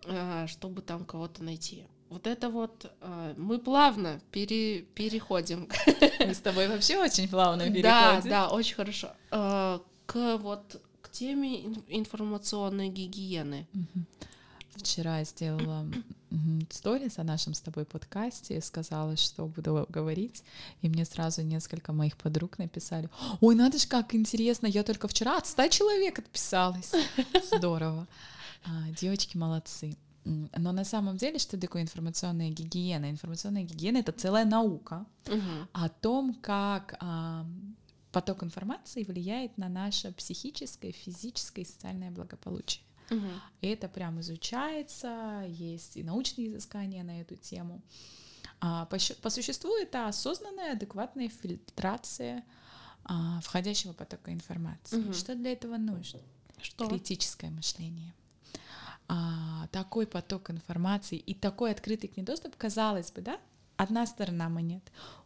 [0.06, 1.84] а, чтобы там кого-то найти.
[2.08, 5.66] Вот это вот э, мы плавно пере, переходим.
[6.20, 7.82] Мы с тобой вообще очень плавно переходим.
[7.82, 9.12] Да, да, очень хорошо.
[9.30, 10.82] Э, к вот
[11.12, 13.66] теме информационной гигиены.
[14.74, 15.86] Вчера я сделала
[16.70, 20.42] сторис о нашем с тобой подкасте, сказала, что буду говорить,
[20.80, 23.10] и мне сразу несколько моих подруг написали,
[23.40, 26.92] ой, надо же, как интересно, я только вчера от 100 человек отписалась.
[27.52, 28.08] Здорово.
[28.64, 29.96] А, девочки молодцы.
[30.24, 33.10] Но на самом деле, что такое информационная гигиена?
[33.10, 35.68] Информационная гигиена— это целая наука угу.
[35.72, 36.96] о том, как
[38.12, 42.84] поток информации влияет на наше психическое, физическое и социальное благополучие.
[43.10, 43.26] Угу.
[43.62, 47.82] И это прям изучается, есть и научные изыскания на эту тему.
[48.60, 52.44] А по, по существу это осознанная, адекватная фильтрация
[53.04, 54.98] а, входящего потока информации.
[54.98, 55.12] Угу.
[55.12, 56.20] Что для этого нужно?
[56.60, 56.88] Что?
[56.88, 58.14] Критическое мышление.
[59.08, 63.40] А, такой поток информации и такой открытый к ней доступ, казалось бы, да,
[63.76, 64.82] одна сторона монет.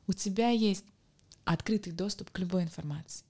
[0.06, 0.84] У тебя есть
[1.46, 3.24] открытый доступ к любой информации.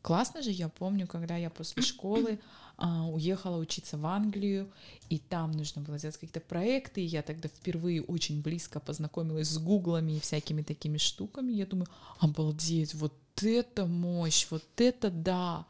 [0.00, 2.38] Классно же, я помню, когда я после школы
[2.76, 4.70] а, уехала учиться в Англию,
[5.10, 9.58] и там нужно было сделать какие-то проекты, и я тогда впервые очень близко познакомилась с
[9.58, 11.52] гуглами и всякими такими штуками.
[11.52, 11.88] Я думаю,
[12.20, 13.12] обалдеть, вот
[13.42, 15.66] это мощь, вот это да.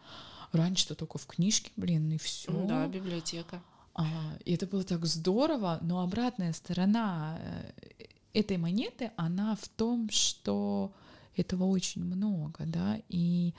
[0.52, 2.52] Раньше-то только в книжке, блин, и все.
[2.66, 3.62] Да, библиотека.
[3.94, 4.04] А,
[4.44, 7.72] и это было так здорово, но обратная сторона э,
[8.34, 10.92] этой монеты, она в том, что
[11.36, 13.54] этого очень много, да, и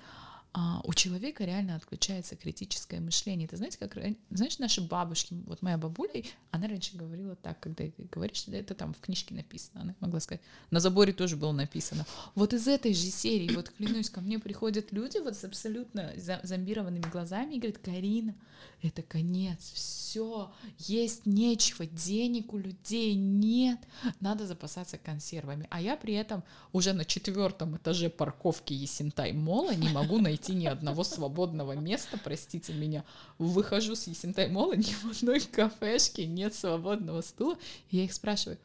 [0.83, 3.47] у человека реально отключается критическое мышление.
[3.47, 3.95] Ты знаете, как
[4.31, 8.93] знаешь, наши бабушки, вот моя бабуля, она раньше говорила так, когда говоришь, да, это там
[8.93, 10.41] в книжке написано, она могла сказать,
[10.71, 12.05] на заборе тоже было написано.
[12.33, 17.09] Вот из этой же серии, вот клянусь, ко мне приходят люди вот с абсолютно зомбированными
[17.11, 18.33] глазами и говорят, Карина,
[18.81, 23.79] это конец, все, есть нечего, денег у людей нет,
[24.19, 25.67] надо запасаться консервами.
[25.69, 26.43] А я при этом
[26.73, 32.73] уже на четвертом этаже парковки Есентай Мола не могу найти ни одного свободного места, простите
[32.73, 33.03] меня.
[33.37, 37.57] Выхожу с Есентай Мола, ни в одной кафешке нет свободного стула.
[37.89, 38.57] И я их спрашиваю,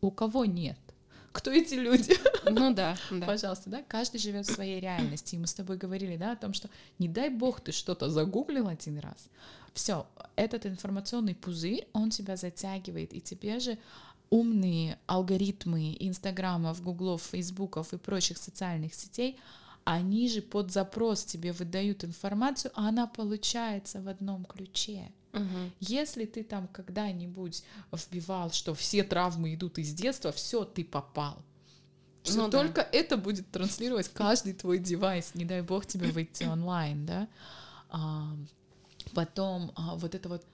[0.00, 0.78] у кого нет?
[1.34, 2.14] кто эти люди?
[2.48, 3.26] Ну да, да.
[3.26, 5.34] Пожалуйста, да, каждый живет в своей реальности.
[5.34, 8.68] И мы с тобой говорили, да, о том, что не дай бог ты что-то загуглил
[8.68, 9.28] один раз.
[9.72, 10.06] Все,
[10.36, 13.78] этот информационный пузырь, он тебя затягивает, и тебе же
[14.30, 19.36] умные алгоритмы Инстаграмов, Гуглов, Фейсбуков и прочих социальных сетей,
[19.84, 25.12] они же под запрос тебе выдают информацию, а она получается в одном ключе.
[25.32, 25.70] Угу.
[25.80, 31.44] Если ты там когда-нибудь вбивал, что все травмы идут из детства, все, ты попал.
[32.32, 32.62] Ну да.
[32.62, 37.28] только это будет транслировать каждый твой девайс, не дай бог тебе выйти онлайн, да.
[37.90, 38.34] А,
[39.12, 40.46] потом а, вот это вот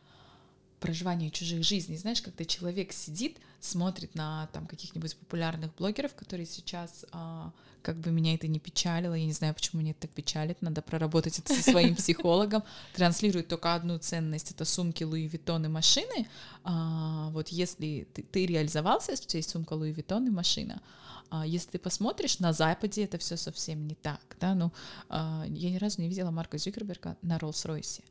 [0.80, 7.04] проживание чужих жизней, знаешь, когда человек сидит, смотрит на там каких-нибудь популярных блогеров, которые сейчас
[7.12, 7.52] а,
[7.82, 10.82] как бы меня это не печалило, я не знаю, почему меня это так печалит, надо
[10.82, 12.62] проработать это со своим психологом,
[12.94, 16.28] транслирует только одну ценность, это сумки Louis Vuitton и машины,
[16.64, 20.80] а, вот если ты, ты реализовался, если у тебя есть сумка Louis Vuitton и машина,
[21.30, 24.72] а, если ты посмотришь, на Западе это все совсем не так, да, ну,
[25.08, 28.02] а, я ни разу не видела Марка Зюкерберга на Роллс-Ройсе,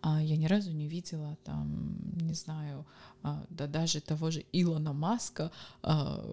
[0.00, 2.86] а, я ни разу не видела там, не знаю,
[3.22, 5.50] а, да даже того же Илона Маска,
[5.82, 6.24] а,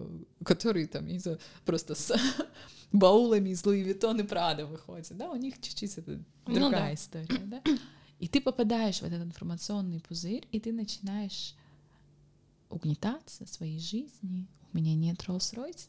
[0.44, 2.12] который там, не знаю, просто с
[2.92, 6.94] баулами из Луи Виттон и Прада выходит, да, у них чуть-чуть это Ну другая да.
[6.94, 7.62] история, да,
[8.18, 11.54] и ты попадаешь в этот информационный пузырь, и ты начинаешь
[12.70, 14.46] угнетаться своей жизни.
[14.72, 15.88] У меня нет Роллс-Ройса,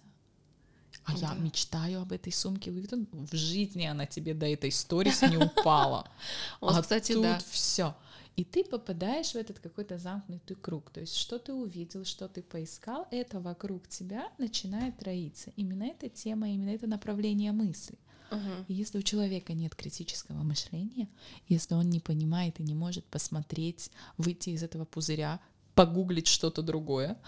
[1.06, 1.36] а я Да.
[1.36, 3.08] мечтаю об этой сумке Луи Виттон.
[3.12, 6.08] В жизни она тебе до этой сторис не упала.
[6.62, 7.96] А кстати, тут все.
[8.38, 10.92] И ты попадаешь в этот какой-то замкнутый круг.
[10.92, 15.52] То есть, что ты увидел, что ты поискал, это вокруг тебя начинает роиться.
[15.56, 17.98] Именно эта тема, именно это направление мысли.
[18.30, 18.66] Мгм.
[18.68, 21.10] И если у человека нет критического мышления,
[21.48, 25.40] если он не понимает и не может посмотреть, выйти из этого пузыря,
[25.78, 27.20] погуглить что-то другое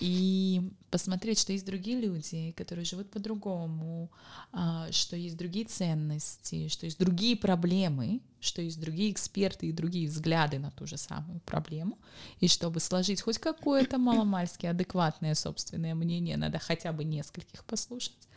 [0.00, 4.10] и посмотреть, что есть другие люди, которые живут по-другому,
[4.50, 10.08] а, что есть другие ценности, что есть другие проблемы, что есть другие эксперты и другие
[10.08, 11.96] взгляды на ту же самую проблему,
[12.40, 18.28] и чтобы сложить хоть какое-то маломальски адекватное собственное мнение, надо хотя бы нескольких послушать,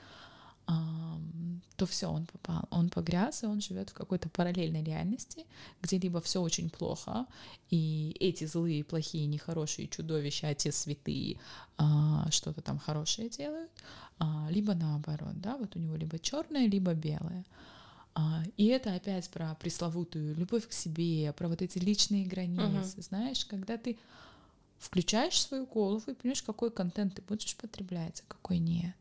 [1.76, 5.46] то все, он попал, он погряз, и он живет в какой-то параллельной реальности,
[5.82, 7.26] где либо все очень плохо,
[7.70, 11.38] и эти злые, плохие, нехорошие чудовища, а те святые
[11.78, 13.72] а, что-то там хорошее делают,
[14.20, 17.46] а, либо наоборот, да, вот у него либо черное, либо белое.
[18.14, 23.46] А, и это опять про пресловутую любовь к себе, про вот эти личные границы, знаешь,
[23.46, 23.98] когда ты
[24.80, 28.96] включаешь свою голову и понимаешь, какой контент ты будешь потреблять, а какой нет.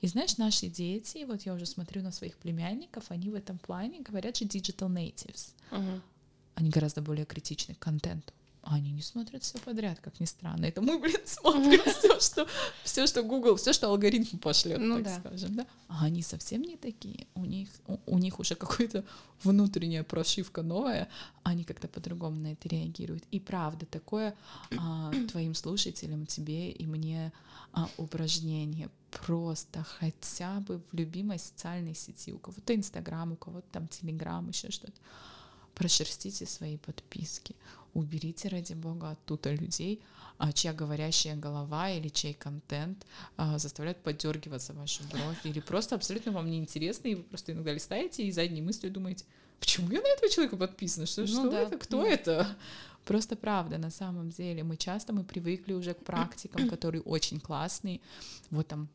[0.00, 4.00] И знаешь, наши дети, вот я уже смотрю на своих племянников, они в этом плане
[4.00, 5.54] говорят же digital natives.
[5.70, 6.02] Мгм.
[6.54, 8.32] Они гораздо более критичны к контенту.
[8.66, 10.64] А Они не смотрят все подряд, как ни странно.
[10.64, 12.48] Это мы, блин, смотрим все, что,
[12.82, 15.20] все, что Google, все, что алгоритм пошлет, Ну так да.
[15.20, 15.66] скажем, да.
[15.86, 17.28] А они совсем не такие.
[17.36, 19.04] У них, у, у них уже какая-то
[19.44, 21.08] внутренняя прошивка новая.
[21.44, 23.22] Они как-то по-другому на это реагируют.
[23.30, 24.34] И правда, такое
[24.76, 27.32] а, твоим слушателям, тебе и мне
[27.72, 32.32] а, упражнение просто хотя бы в любимой социальной сети.
[32.32, 35.00] У кого-то Инстаграм, у кого-то там Телеграм, еще что-то
[35.76, 37.54] прошерстите свои подписки,
[37.96, 40.00] уберите ради бога оттуда людей,
[40.38, 46.32] а, чья говорящая голова или чей контент а, заставляет подергиваться вашу бровь, или просто абсолютно
[46.32, 49.24] вам неинтересно, и вы просто иногда листаете и задней мыслью думаете,
[49.60, 52.08] почему я на этого человека подписана, что, Ну что да, это, кто да.
[52.08, 52.56] это?
[53.04, 58.00] Просто правда, на самом деле, мы часто мы привыкли уже к практикам, которые очень классные,
[58.50, 58.88] вот там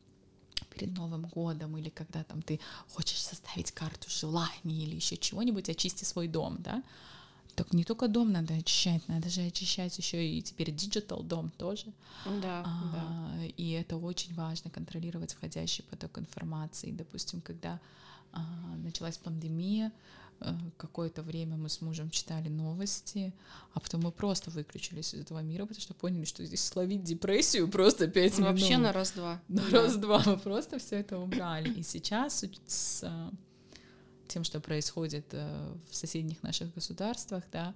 [0.70, 6.04] перед Новым годом или когда там ты хочешь составить карту желаний или еще чего-нибудь, очисти
[6.04, 6.82] свой дом, да?
[7.54, 11.86] Так не только дом надо очищать, надо же очищать еще и теперь digital дом тоже.
[12.24, 12.64] Да, да.
[12.64, 16.90] А, И это очень важно контролировать входящий поток информации.
[16.92, 17.78] Допустим, когда
[18.32, 18.40] а,
[18.84, 19.92] началась пандемия,
[20.40, 23.32] э, какое-то время мы с мужем читали новости,
[23.74, 27.68] а потом мы просто выключились из этого мира, потому что поняли, что здесь словить депрессию
[27.68, 28.52] просто пять минут.
[28.52, 29.40] Вообще на раз-два.
[29.48, 29.82] На Да.
[29.82, 31.70] раз-два мы просто все это убрали.
[31.74, 33.04] И сейчас с,
[34.32, 37.74] тем, что происходит э, в соседних наших государствах, да,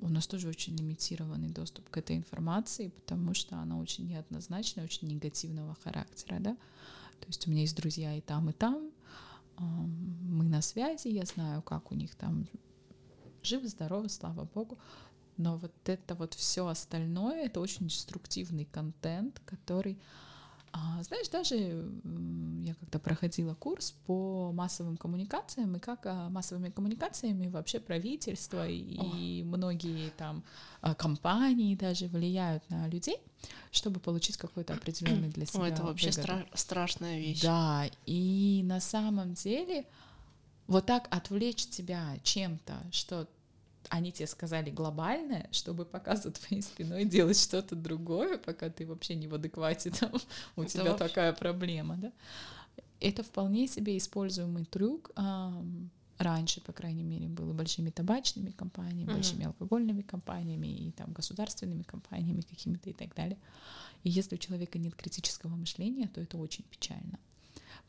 [0.00, 5.08] у нас тоже очень лимитированный доступ к этой информации, потому что она очень неоднозначная, очень
[5.08, 6.56] негативного характера, да.
[7.20, 8.90] То есть у меня есть друзья и там, и там.
[9.56, 9.90] Ам,
[10.22, 12.46] Мы на связи, я знаю, как у них там
[13.42, 14.78] живы, здоровы, слава богу.
[15.36, 19.98] Но вот это вот все остальное, это очень деструктивный контент, который,
[20.72, 21.56] а, знаешь, даже
[22.64, 29.42] я когда проходила курс по массовым коммуникациям и как а, массовыми коммуникациями вообще правительство и
[29.44, 30.44] многие там
[30.80, 33.18] а, компании даже влияют на людей,
[33.70, 37.42] чтобы получить какой-то определенный для себя Ой, это вообще стра- страшная вещь.
[37.42, 39.86] Да, и на самом деле
[40.66, 43.26] вот так отвлечь тебя чем-то, что
[43.90, 49.14] они тебе сказали глобальное, чтобы пока за твоей спиной делать что-то другое, пока ты вообще
[49.14, 50.12] не в адеквате, там,
[50.56, 52.12] у Это тебя вообще- такая проблема, да?
[53.00, 55.10] Это вполне себе используемый трюк
[56.18, 59.14] раньше, по крайней мере, было большими табачными компаниями, Мгм.
[59.14, 63.38] большими алкогольными компаниями и там государственными компаниями какими-то и так далее.
[64.02, 67.18] И если у человека нет критического мышления, то это очень печально.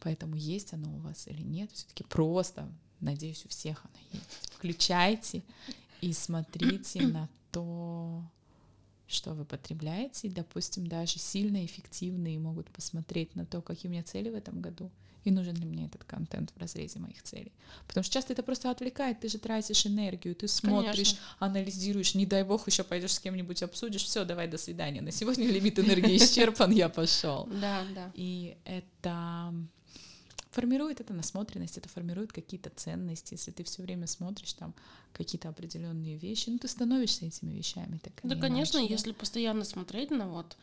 [0.01, 2.71] Поэтому есть оно у вас или нет, все-таки просто,
[3.01, 4.51] надеюсь, у всех оно есть.
[4.55, 5.41] Включайте
[6.01, 8.23] и смотрите на то,
[9.07, 10.27] что вы потребляете.
[10.27, 14.61] И, допустим, даже сильно эффективные могут посмотреть на то, какие у меня цели в этом
[14.61, 14.91] году,
[15.23, 17.51] и нужен ли мне этот контент в разрезе моих целей.
[17.87, 21.19] Потому что часто это просто отвлекает, ты же тратишь энергию, ты смотришь, Конечно.
[21.39, 25.01] анализируешь, не дай бог еще пойдешь с кем-нибудь обсудишь, все, давай, до свидания.
[25.01, 27.47] На сегодня лимит энергии исчерпан, я пошел.
[27.59, 28.11] Да, да.
[28.13, 29.53] И это
[30.59, 33.35] формирует это насмотренность, это формирует какие-то ценности.
[33.35, 34.73] Если ты все время смотришь там
[35.13, 37.97] какие-то определенные вещи, ну ты становишься этими вещами.
[38.03, 38.93] Так Да, конечно, иначе, да.
[38.93, 40.57] если постоянно смотреть на вот,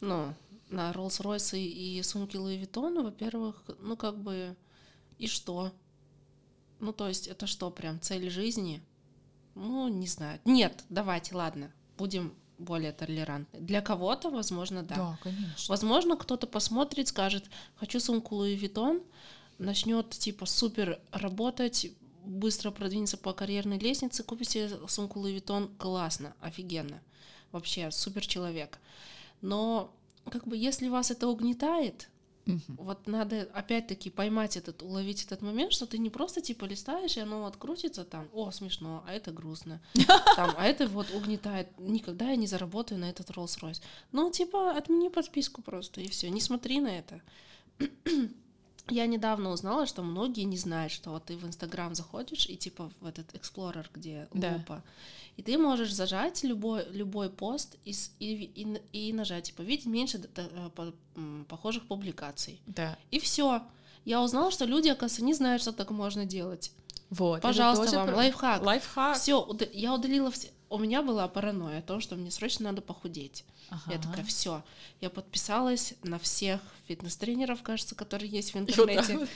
[0.00, 0.32] ну,
[0.70, 4.56] на Rolls-Royce и сумки Louis Vuitton, во-первых, ну, как бы,
[5.18, 5.70] и что?
[6.80, 8.80] Ну, то есть, это что, прям цель жизни?
[9.54, 10.40] Ну, не знаю.
[10.46, 13.60] Нет, давайте, ладно, будем более толерантны.
[13.60, 14.94] Для кого-то, возможно, да.
[14.94, 15.66] Да, конечно.
[15.68, 17.44] Возможно, кто-то посмотрит, скажет,
[17.76, 19.02] хочу сумку Louis Vuitton,
[19.58, 21.92] начнет типа супер работать,
[22.24, 27.00] быстро продвинется по карьерной лестнице, купит себе сумку Louis Vuitton, классно, офигенно,
[27.52, 28.78] вообще супер человек.
[29.40, 29.92] Но
[30.30, 32.08] как бы если вас это угнетает,
[32.46, 32.76] Мгм.
[32.78, 37.20] вот надо опять-таки поймать этот, уловить этот момент, что ты не просто типа листаешь, и
[37.20, 39.82] оно вот крутится там, о, смешно, а это грустно,
[40.36, 43.82] там, а это вот угнетает, никогда я не заработаю на этот Rolls-Royce.
[44.12, 47.20] Ну, типа, отмени подписку просто, и все, не смотри на это.
[48.88, 52.92] Я недавно узнала, что многие не знают, что вот ты в Инстаграм заходишь и типа
[53.00, 54.82] в этот Explorer, где Да.
[55.36, 60.70] И ты можешь зажать любой, любой пост и, и, и, нажать, типа, видеть меньше э,
[61.48, 62.60] похожих публикаций.
[62.66, 62.96] Да.
[63.10, 63.62] И все.
[64.04, 66.72] Я узнала, что люди, оказывается, не знают, что так можно делать.
[67.10, 67.42] Вот.
[67.42, 68.62] Пожалуйста, вам про- лайфхак.
[68.62, 69.18] Лайфхак.
[69.18, 70.48] Все, я удалила все.
[70.68, 73.44] У меня была паранойя о том, что мне срочно надо похудеть.
[73.70, 73.98] Я Ага.
[74.02, 74.62] такая, все.
[75.00, 79.28] Я подписалась на всех фитнес-тренеров, кажется, которые есть в интернете.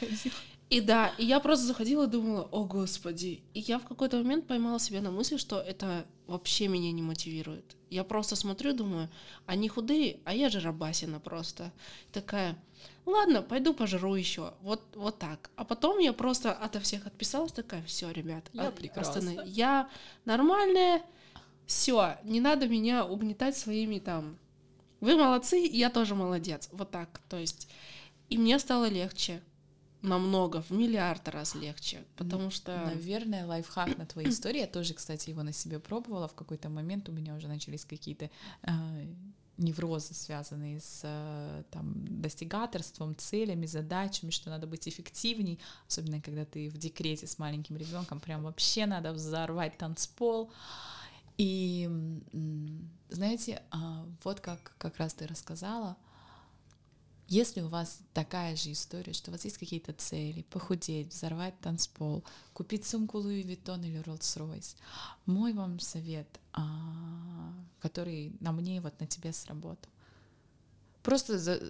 [0.70, 3.42] И да, и я просто заходила и думала, о господи.
[3.54, 7.76] И я в какой-то момент поймала себя на мысли, что это вообще меня не мотивирует.
[7.90, 9.08] Я просто смотрю, думаю,
[9.46, 11.72] они худые, а я же рабасина просто.
[12.12, 12.56] Такая,
[13.04, 14.54] ладно, пойду пожру еще.
[14.62, 15.50] Вот, вот так.
[15.56, 19.18] А потом я просто ото всех отписалась, такая, все, ребят, Я а- прекрасна».
[19.20, 19.88] останов- Я
[20.24, 21.02] нормальная,
[21.70, 24.36] все, не надо меня угнетать своими там.
[24.98, 26.68] Вы молодцы, и я тоже молодец.
[26.72, 27.20] Вот так.
[27.28, 27.68] То есть,
[28.28, 29.40] и мне стало легче
[30.02, 32.76] намного, в миллиард раз легче, потому что...
[32.86, 34.58] Наверное, лайфхак на твоей истории.
[34.58, 36.26] Я тоже, кстати, его на себе пробовала.
[36.26, 38.30] В какой-то момент у меня уже начались какие-то
[38.62, 38.72] а,
[39.56, 46.68] неврозы, связанные с а, там, достигаторством, целями, задачами, что надо быть эффективней, особенно когда ты
[46.68, 50.50] в декрете с маленьким ребенком, прям вообще надо взорвать танцпол.
[51.42, 51.88] И
[53.08, 55.96] знаете, а, вот как как раз ты рассказала,
[57.28, 62.24] если у вас такая же история, что у вас есть какие-то цели, похудеть, взорвать танцпол,
[62.52, 64.76] купить сумку Louis Vuitton или Rolls-Royce,
[65.24, 69.90] мой вам совет, а, который на мне вот на тебе сработал.
[71.02, 71.62] Просто за-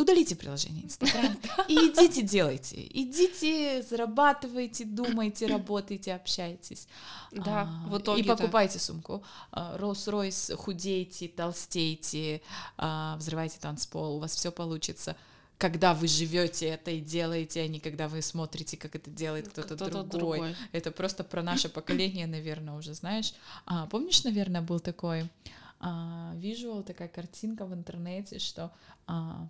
[0.00, 1.36] удалите приложение Инстаграм
[1.68, 2.76] и идите делайте.
[2.90, 6.88] Идите, зарабатывайте, думайте, работайте, общайтесь.
[7.30, 8.36] Да, А, в И итоге-то.
[8.36, 9.22] покупайте сумку.
[9.50, 12.40] А, Rolls-Royce, худейте, толстейте,
[12.76, 15.16] а, взрывайте танцпол, у вас все получится.
[15.58, 19.76] Когда вы живете это и делаете, а не когда вы смотрите, как это делает кто-то,
[20.02, 20.56] другой.
[20.72, 23.32] Это просто про наше поколение, наверное, уже знаешь.
[23.66, 25.28] А, помнишь, наверное, был такой
[25.82, 28.72] а, вижу такая картинка в интернете, что
[29.08, 29.48] а,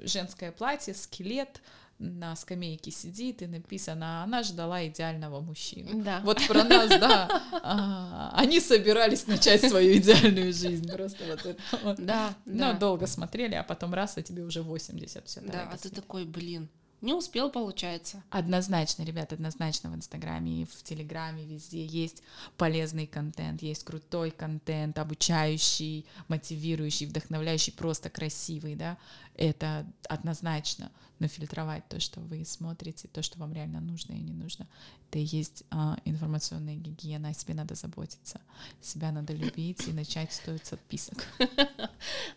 [0.00, 1.60] женское платье, скелет
[1.98, 6.02] на скамейке сидит и написано, она ждала идеального мужчину.
[6.02, 6.20] Да.
[6.24, 7.28] Вот про нас, да.
[7.62, 10.90] А, они собирались начать свою идеальную жизнь.
[10.90, 11.96] Просто вот это вот.
[11.98, 12.72] Да, да.
[12.72, 15.26] Ну, долго смотрели, а потом раз, а тебе уже 80.
[15.26, 18.22] Все, Да, а ты такой, блин, не успел, получается.
[18.30, 22.22] Однозначно, ребят, однозначно в Инстаграме и в Телеграме везде есть
[22.56, 28.98] полезный контент, есть крутой контент, обучающий, мотивирующий, вдохновляющий, просто красивый, да,
[29.38, 34.32] это однозначно, но фильтровать то, что вы смотрите, то, что вам реально нужно и не
[34.32, 34.66] нужно,
[35.08, 38.40] это и есть а, информационная гигиена, о себе надо заботиться,
[38.80, 41.24] себя надо любить и начать стоить с отписок.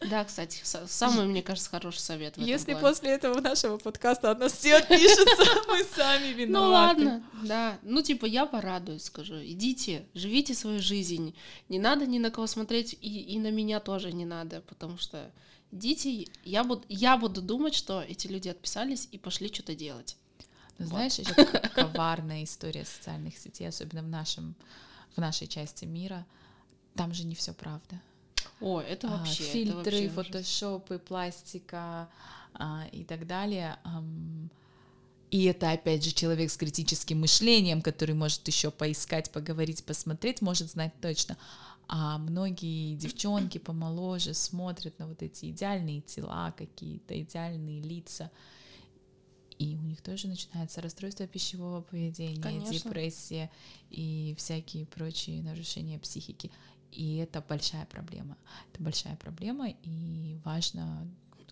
[0.10, 2.36] Да, кстати, са- самый, мне кажется, хороший совет.
[2.38, 6.49] Если после этого нашего подкаста от нас все отпишутся, мы сами виноваты.
[6.49, 7.78] Ну ладно, да.
[7.84, 9.36] Ну, типа, я порадуюсь, скажу.
[9.36, 11.36] Идите, живите свою жизнь.
[11.70, 15.32] Не надо ни на кого смотреть, и, и на меня тоже не надо, потому что
[15.72, 20.17] идите, я буду, я буду думать, что эти люди отписались и пошли что-то делать.
[20.78, 21.34] Ну, знаешь, еще
[21.76, 24.55] коварная история социальных сетей, особенно в нашем,
[25.15, 26.26] в нашей части мира,
[26.95, 28.01] там же не все правда.
[28.59, 29.43] О, это А, вообще...
[29.43, 30.13] это фильтры, вообще ужас.
[30.15, 32.09] фотошопы, пластика
[32.53, 33.78] а, и так далее.
[35.32, 40.69] И это, опять же, человек с критическим мышлением, который может еще поискать, поговорить, посмотреть, может
[40.69, 41.38] знать точно.
[41.94, 48.32] А многие девчонки помоложе смотрят на вот эти идеальные тела, какие-то идеальные лица,
[49.60, 52.72] и у них тоже начинается расстройство пищевого поведения, Конечно.
[52.72, 53.52] депрессия
[53.89, 56.50] и всякие прочие нарушения психики.
[56.94, 58.38] И это большая проблема.
[58.72, 61.06] Это большая проблема, и важно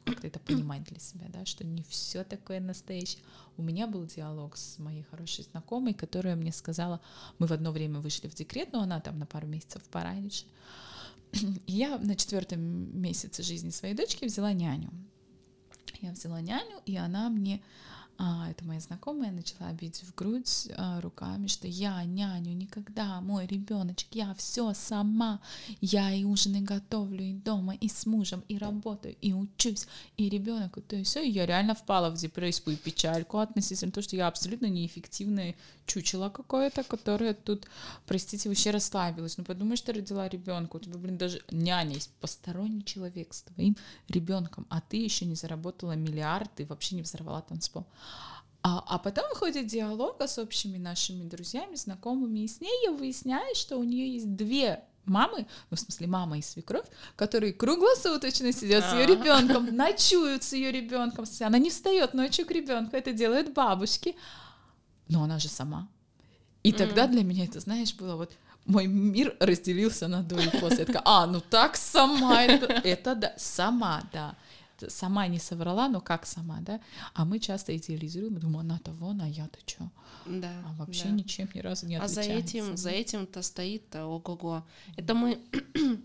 [0.09, 3.23] как-то это понимать для себя, да, что не все такое настоящее.
[3.57, 7.01] У меня был диалог с моей хорошей знакомой, которая мне сказала,
[7.37, 10.45] мы в одно время вышли в декрет, но она там на пару месяцев пораньше.
[11.65, 12.59] И я на четвертом
[12.99, 14.91] месяце жизни своей дочки взяла няню.
[16.01, 17.61] Я взяла няню, и она мне,
[18.21, 23.47] а, это моя знакомая, начала бить в грудь а, руками, что я няню никогда, мой
[23.47, 25.39] ребеночек, я все сама,
[25.79, 30.77] я и ужины готовлю, и дома, и с мужем, и работаю, и учусь, и ребенок,
[30.85, 31.23] то и все.
[31.23, 35.55] Я реально впала в депрессию и печальку относительно того, что я абсолютно неэффективная
[35.85, 37.67] чучело какое-то, которое тут,
[38.05, 39.37] простите, вообще расслабилась.
[39.37, 43.77] Ну подумай, что родила ребенка, у тебя, блин, даже няня есть, посторонний человек с твоим
[44.09, 47.85] ребенком, а ты еще не заработала миллиард и вообще не взорвала танцпол.
[48.61, 53.55] А, а потом выходит диалог с общими нашими друзьями, знакомыми, и с ней я выясняю,
[53.55, 56.85] что у нее есть две мамы, ну, в смысле, мама и свекровь,
[57.15, 59.07] которые круглосуточно сидят с ее А.
[59.07, 61.25] ребенком, ночуют с ее ребенком.
[61.41, 64.15] Она не встает ночью к ребенку, это делают бабушки.
[65.07, 65.87] Но она же сама.
[66.63, 68.31] И тогда для меня это, знаешь, было вот
[68.65, 70.79] мой мир разделился на до и после.
[70.79, 74.35] Я такая, а, ну так сама, это, это да, сама, да.
[74.87, 76.79] Сама не соврала, но как сама, да?
[77.13, 79.89] А мы часто идеализируем, думаем, она-то вон, а я-то что?
[80.25, 81.09] Да, А вообще да.
[81.11, 82.57] ничем ни разу не А за отличается.
[82.57, 84.63] этим, за этим-то стоит-то ого-го.
[84.97, 85.39] Это мы...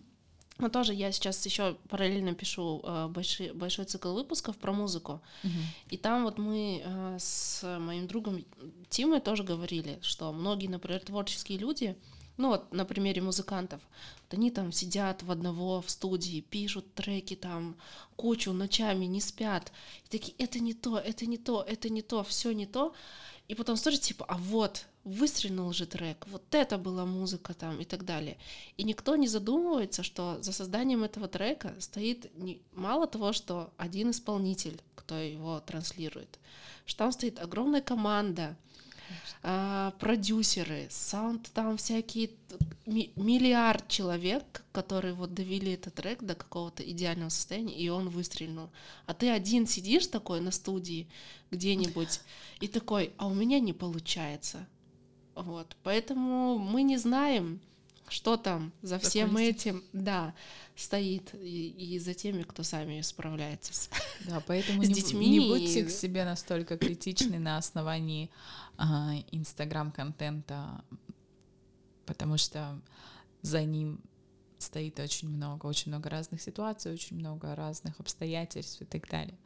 [0.58, 5.20] Ну, тоже я сейчас еще параллельно пишу э, большой, большой цикл выпусков про музыку.
[5.42, 5.52] Мгм.
[5.90, 8.44] И там вот мы э, с моим другом
[8.88, 11.96] Тимой тоже говорили, что многие, например, творческие люди,
[12.36, 13.80] ну вот на примере музыкантов,
[14.22, 17.76] вот они там сидят в одного в студии, пишут треки там
[18.16, 19.72] кучу ночами, не спят.
[20.04, 22.94] И такие, это не то, это не то, это не то, все не то.
[23.46, 27.84] И потом смотрят, типа, а вот, выстрелил же трек, вот это была музыка там и
[27.84, 28.38] так далее.
[28.78, 34.10] И никто не задумывается, что за созданием этого трека стоит не, мало того, что один
[34.10, 36.38] исполнитель, кто его транслирует,
[36.86, 38.56] что там стоит огромная команда,
[39.42, 42.30] а, продюсеры, саунд там всякие,
[42.86, 48.70] ми- миллиард человек, которые вот довели этот трек до какого-то идеального состояния, и он выстрелил.
[49.06, 51.08] А ты один сидишь такой на студии
[51.50, 52.20] где-нибудь
[52.60, 54.66] и такой, а у меня не получается.
[55.34, 57.60] Вот, поэтому мы не знаем,
[58.08, 59.50] что там за всем кулисами.
[59.50, 60.34] этим, да,
[60.76, 63.90] стоит, и, и за теми, кто сами справляется с
[64.26, 68.30] Да, поэтому с не, детьми не будьте и- к себе настолько критичны на основании
[68.76, 70.84] а, инстаграм-контента,
[72.06, 72.80] потому что
[73.42, 74.00] за ним
[74.58, 79.38] стоит очень много, очень много разных ситуаций, очень много разных обстоятельств и так далее.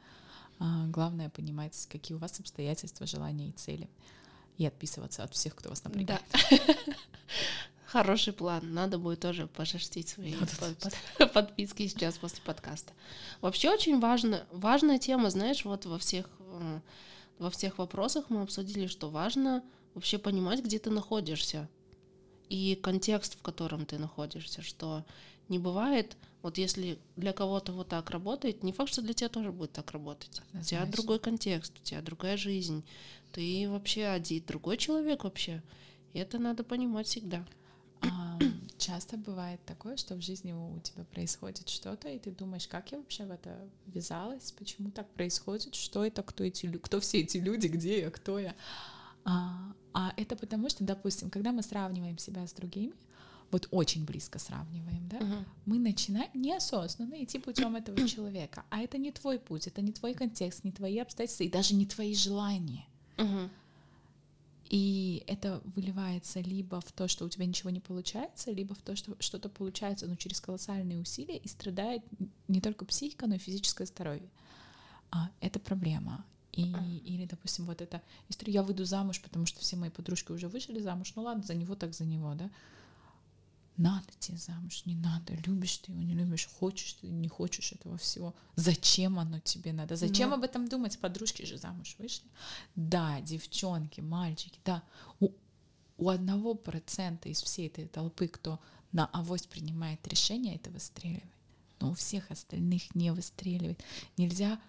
[0.58, 3.88] А, главное понимать, какие у вас обстоятельства, желания и цели.
[4.56, 6.22] И отписываться от всех, кто вас напрягает.
[6.32, 6.56] Да.
[7.88, 8.74] Хороший план.
[8.74, 10.76] Надо будет тоже пошерстить свои под-
[11.16, 12.92] под- подписки сейчас после подкаста.
[13.40, 16.80] Вообще очень важно, важная тема, знаешь, вот во всех, э,
[17.38, 19.62] во всех вопросах мы обсудили, что важно
[19.94, 21.66] вообще понимать, где ты находишься
[22.50, 25.02] и контекст, в котором ты находишься, что
[25.48, 29.50] не бывает, вот если для кого-то вот так работает, не факт, что для тебя тоже
[29.50, 30.42] будет так работать.
[30.52, 30.92] У тебя Однозначно.
[30.92, 32.84] другой контекст, у тебя другая жизнь,
[33.32, 35.62] ты вообще один, другой человек вообще.
[36.12, 37.46] И это надо понимать всегда.
[38.00, 38.38] А,
[38.78, 42.98] часто бывает такое, что в жизни у тебя происходит что-то, и ты думаешь, как я
[42.98, 47.38] вообще в это ввязалась, почему так происходит, что это, кто эти, лю- кто все эти
[47.38, 48.54] люди, где я, кто я.
[49.24, 52.94] А, а это потому, что, допустим, когда мы сравниваем себя с другими,
[53.50, 55.44] вот очень близко сравниваем, да, Мгм.
[55.66, 60.14] мы начинаем неосознанно идти путем этого человека, а это не твой путь, это не твой
[60.14, 62.86] контекст, не твои обстоятельства и даже не твои желания.
[63.16, 63.50] Мгм.
[64.68, 68.96] И это выливается либо в то, что у тебя ничего не получается, либо в то,
[68.96, 72.02] что что-то получается, но через колоссальные усилия, и страдает
[72.48, 74.28] не только психика, но и физическое здоровье.
[75.10, 76.24] А, это проблема.
[76.52, 76.64] И,
[77.04, 80.80] или, допустим, вот эта история, я выйду замуж, потому что все мои подружки уже вышли
[80.80, 82.50] замуж, ну ладно, за него так за него, да.
[83.78, 87.96] Надо тебе замуж, не надо, любишь ты его, не любишь, хочешь ты, не хочешь этого
[87.96, 88.34] всего.
[88.56, 89.96] Зачем оно тебе надо?
[89.96, 90.36] Зачем Ну.
[90.36, 90.98] об этом думать?
[90.98, 92.26] Подружки же замуж вышли.
[92.74, 94.82] Да, девчонки, мальчики, да.
[95.20, 95.30] У,
[95.96, 98.58] у одного процента из всей этой толпы, кто
[98.92, 101.24] на авось принимает решение, это выстреливает.
[101.80, 103.80] Но у всех остальных не выстреливает.
[104.16, 104.60] Нельзя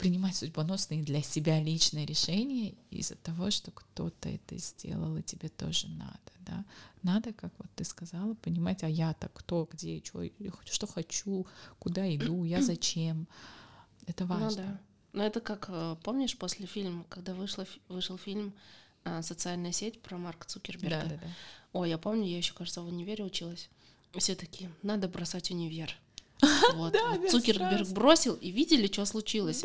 [0.00, 5.88] принимать судьбоносные для себя личные решения из-за того, что кто-то это сделал, и тебе тоже
[5.88, 6.64] надо, да.
[7.02, 10.24] Надо, как вот ты сказала, понимать, а я-то кто, где, что,
[10.64, 11.46] что хочу,
[11.78, 13.26] куда иду, я зачем.
[14.06, 14.48] Это важно.
[14.48, 14.80] Ну да.
[15.12, 18.52] Ну это как, э, помнишь, после фильма, когда вышла, фи- вышел фильм
[19.04, 21.02] э, «Социальная сеть» про Марка Цукерберга?
[21.02, 21.28] Да, да, да.
[21.72, 23.68] Ой, я помню, я еще, кажется, в универе училась.
[24.16, 25.96] Все такие, надо бросать универ.
[26.74, 26.94] Вот.
[26.94, 29.64] Вот Цукерберг бросил, и видели, что случилось.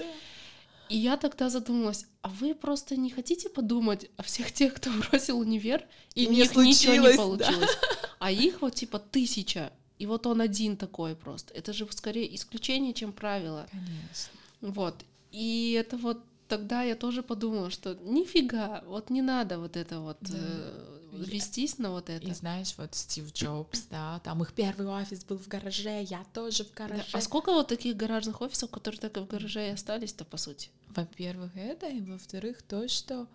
[0.90, 5.40] И я тогда задумалась, а вы просто не хотите подумать о всех тех, кто бросил
[5.40, 7.24] универ, И у них ничего не случилось, да.
[7.24, 7.78] получилось.
[8.20, 11.54] А их вот типа тысяча, и вот он один такой просто.
[11.54, 13.68] Это же скорее исключение, чем правило.
[13.70, 14.32] Конечно.
[14.62, 14.96] Вот.
[15.32, 20.18] И это вот тогда я тоже подумала, что нифига, вот не надо вот это вот
[20.22, 20.30] Да.
[20.34, 22.28] э, вестись на вот это.
[22.28, 26.64] И знаешь, вот Стив Джобс, да, там их первый офис был в гараже, я тоже
[26.64, 27.06] в Да, гараже.
[27.14, 30.70] А сколько вот таких гаражных офисов, которые так и в гараже и остались-то, по сути?
[30.90, 33.28] Во-первых, это, и во-вторых, то, что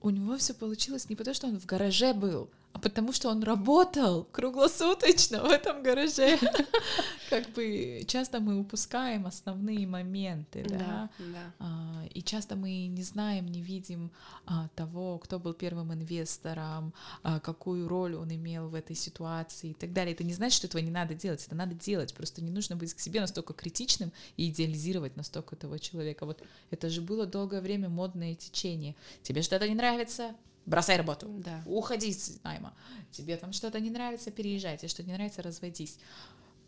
[0.00, 3.42] у него все получилось не потому, что он в гараже был, а потому что он
[3.42, 6.38] работал круглосуточно в этом гараже.
[7.30, 11.10] Как бы часто мы упускаем основные моменты, да.
[11.58, 14.10] А, И часто мы не знаем, не видим
[14.46, 19.74] а, того, кто был первым инвестором, а, какую роль он имел в этой ситуации и
[19.74, 20.14] так далее.
[20.14, 22.14] Это не значит, что этого не надо делать, это надо делать.
[22.14, 26.26] Просто не нужно быть к себе настолько критичным и идеализировать настолько того человека.
[26.26, 28.94] Вот это же было долгое время модное течение.
[29.22, 30.34] Тебе что-то не нравится?
[30.68, 31.26] Бросай работу.
[31.28, 31.62] Да.
[31.66, 32.74] Уходи с найма.
[33.10, 34.76] Тебе там что-то не нравится, переезжай.
[34.76, 35.98] Тебе что-то не нравится, разводись.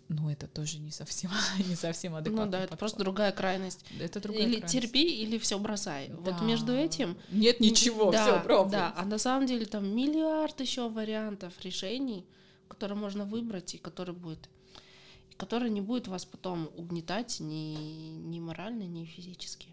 [0.09, 1.30] Ну, это тоже не совсем,
[1.68, 2.46] не совсем адекватно.
[2.46, 3.84] Ну да, это просто другая крайность.
[4.01, 4.72] Это другая или крайность.
[4.72, 6.11] терпи, или все бросай.
[6.12, 6.40] Вот Да.
[6.44, 8.72] между этим Нет ничего, да, все, пробуй.
[8.72, 12.26] Да, а на самом деле там миллиард еще вариантов решений,
[12.68, 14.48] которые можно выбрать и который будет,
[15.30, 17.76] и который не будет вас потом угнетать ни,
[18.16, 19.68] ни морально, ни физически.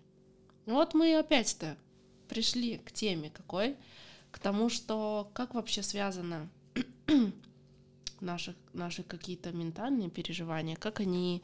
[0.68, 1.78] Вот мы опять-то
[2.28, 3.76] пришли к теме какой,
[4.38, 6.48] к тому, что как вообще связано
[8.22, 11.42] наши, наши какие-то ментальные переживания, как они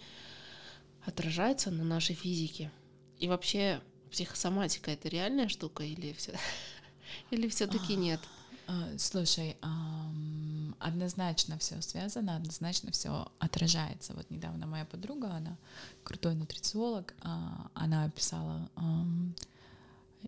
[1.03, 2.71] отражаются на нашей физике.
[3.17, 3.81] И вообще
[4.11, 6.37] психосоматика это реальная штука или все
[7.31, 8.19] или все-таки нет?
[8.67, 14.13] А, Слушай, ам, однозначно все связано, однозначно все отражается.
[14.13, 15.57] Вот недавно моя подруга, она
[16.03, 18.69] крутой нутрициолог, а, она писала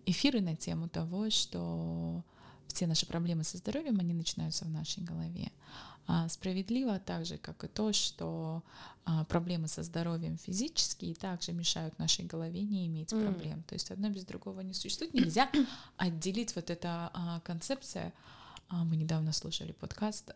[0.04, 2.24] эфиры на тему того, что
[2.68, 5.50] все наши проблемы со здоровьем, они начинаются в нашей голове.
[6.08, 8.62] А справедливо так же, как и то, что
[9.04, 13.22] а, проблемы со здоровьем физические также мешают нашей голове не иметь М.
[13.22, 13.62] проблем.
[13.64, 15.14] То есть одно без другого не существует.
[15.14, 15.50] Нельзя
[15.96, 18.12] отделить вот эта а, концепция.
[18.68, 20.32] А, мы недавно слушали подкаст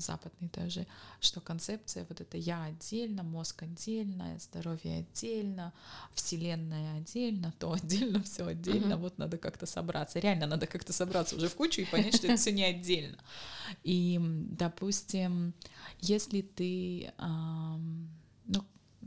[0.00, 0.86] западный тоже,
[1.20, 5.74] что концепция вот это я отдельно, мозг отдельно, здоровье отдельно,
[6.14, 8.94] вселенная отдельно, то отдельно, все отдельно.
[8.94, 9.02] Мгм.
[9.02, 10.18] Вот надо как-то собраться.
[10.18, 13.18] Реально надо как-то собраться уже в кучу и понять, что это все не отдельно.
[13.84, 14.18] И,
[14.50, 15.52] допустим,
[16.00, 18.64] если ты, ну,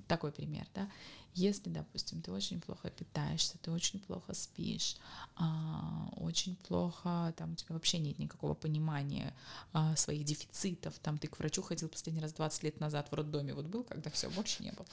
[0.08, 0.90] такой пример, да,
[1.36, 4.98] если, допустим, ты очень плохо питаешься, ты очень плохо спишь,
[5.36, 9.34] а, очень плохо, там у тебя вообще нет никакого понимания
[9.72, 13.54] а, своих дефицитов, там ты к врачу ходил последний раз 20 лет назад в роддоме,
[13.54, 14.86] вот был, когда все, больше не был.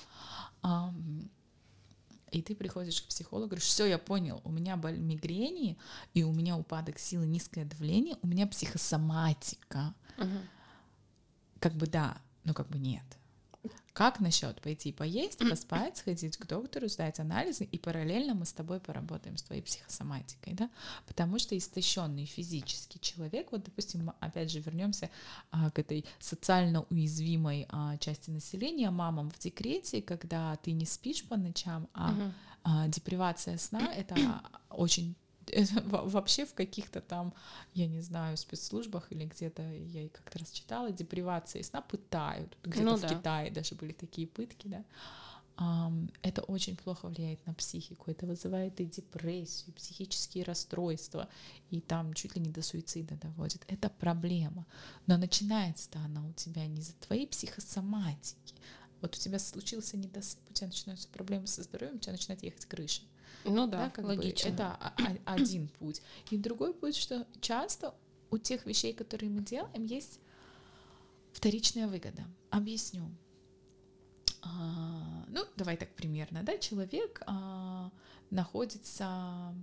[0.63, 1.31] Ам,
[2.31, 5.77] и ты приходишь к психологу, говоришь, все, я понял, у меня боль мигрени,
[6.15, 9.95] и у меня упадок силы, низкое давление, у меня психосоматика.
[10.17, 10.49] Мгм.
[11.59, 13.05] Как бы да, но как бы нет.
[13.93, 18.81] Как насчет пойти поесть, поспать, сходить к доктору, сдать анализы, и параллельно мы с тобой
[18.81, 20.71] поработаем с твоей психосоматикой, да?
[21.07, 25.11] Потому что истощенный физический человек, вот, допустим, опять же вернемся
[25.51, 31.25] а, к этой социально уязвимой а, части населения, мамам в декрете, когда ты не спишь
[31.25, 32.15] по ночам, а
[32.63, 34.17] а, депривация сна это
[34.71, 35.17] очень
[35.85, 37.33] вообще в каких-то там,
[37.75, 42.57] я не знаю, спецслужбах или где-то я как-то раз читала, депривации сна пытают.
[42.63, 43.09] Где-то Ну в да.
[43.09, 44.85] Китае даже были такие пытки, да.
[46.23, 48.11] Это очень плохо влияет на психику.
[48.11, 51.29] Это вызывает и депрессию, и психические расстройства,
[51.69, 53.65] и там чуть ли не до суицида доводит.
[53.69, 54.65] Это проблема.
[55.07, 58.55] Но начинается-то она у тебя не из-за твоей психосоматики.
[59.03, 62.65] Вот у тебя случился недосып, у тебя начинаются проблемы со здоровьем, у тебя начинает ехать
[62.65, 63.03] крыша.
[63.45, 64.49] Ну да, как бы логично.
[64.49, 66.03] это о- о- один путь.
[66.31, 67.95] И другой путь, что часто
[68.31, 70.21] у тех вещей, которые мы делаем, есть
[71.33, 72.25] Вторичная выгода.
[72.51, 73.09] Объясню.
[74.43, 77.91] А, ну, давай так примерно, да, человек а,
[78.31, 79.55] находится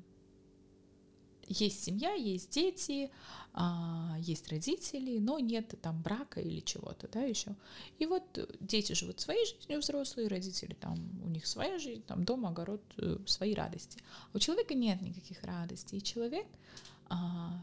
[1.48, 3.10] есть семья, есть дети,
[3.54, 7.56] а, есть родители, но нет там брака или чего-то, да, еще.
[8.00, 8.24] И вот
[8.60, 13.18] дети живут своей жизнью взрослые, родители там, у них своя жизнь, там дом, огород, э,
[13.26, 14.00] свои радости.
[14.34, 16.48] У человека нет никаких радостей, и человек,
[17.10, 17.60] а,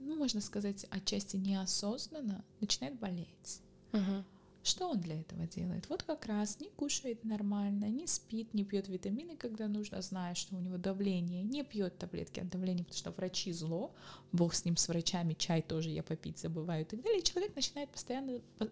[0.00, 3.60] ну, можно сказать, отчасти неосознанно начинает болеть.
[3.92, 4.24] Мгм.
[4.66, 5.88] Что он для этого делает?
[5.88, 10.56] Вот как раз не кушает нормально, не спит, не пьет витамины, когда нужно, зная, что
[10.56, 13.94] у него давление, не пьет таблетки от давления, потому что врачи зло,
[14.32, 17.20] бог с ним, с врачами, чай тоже я попить забываю и так далее.
[17.20, 18.68] И человек начинает постоянно, по-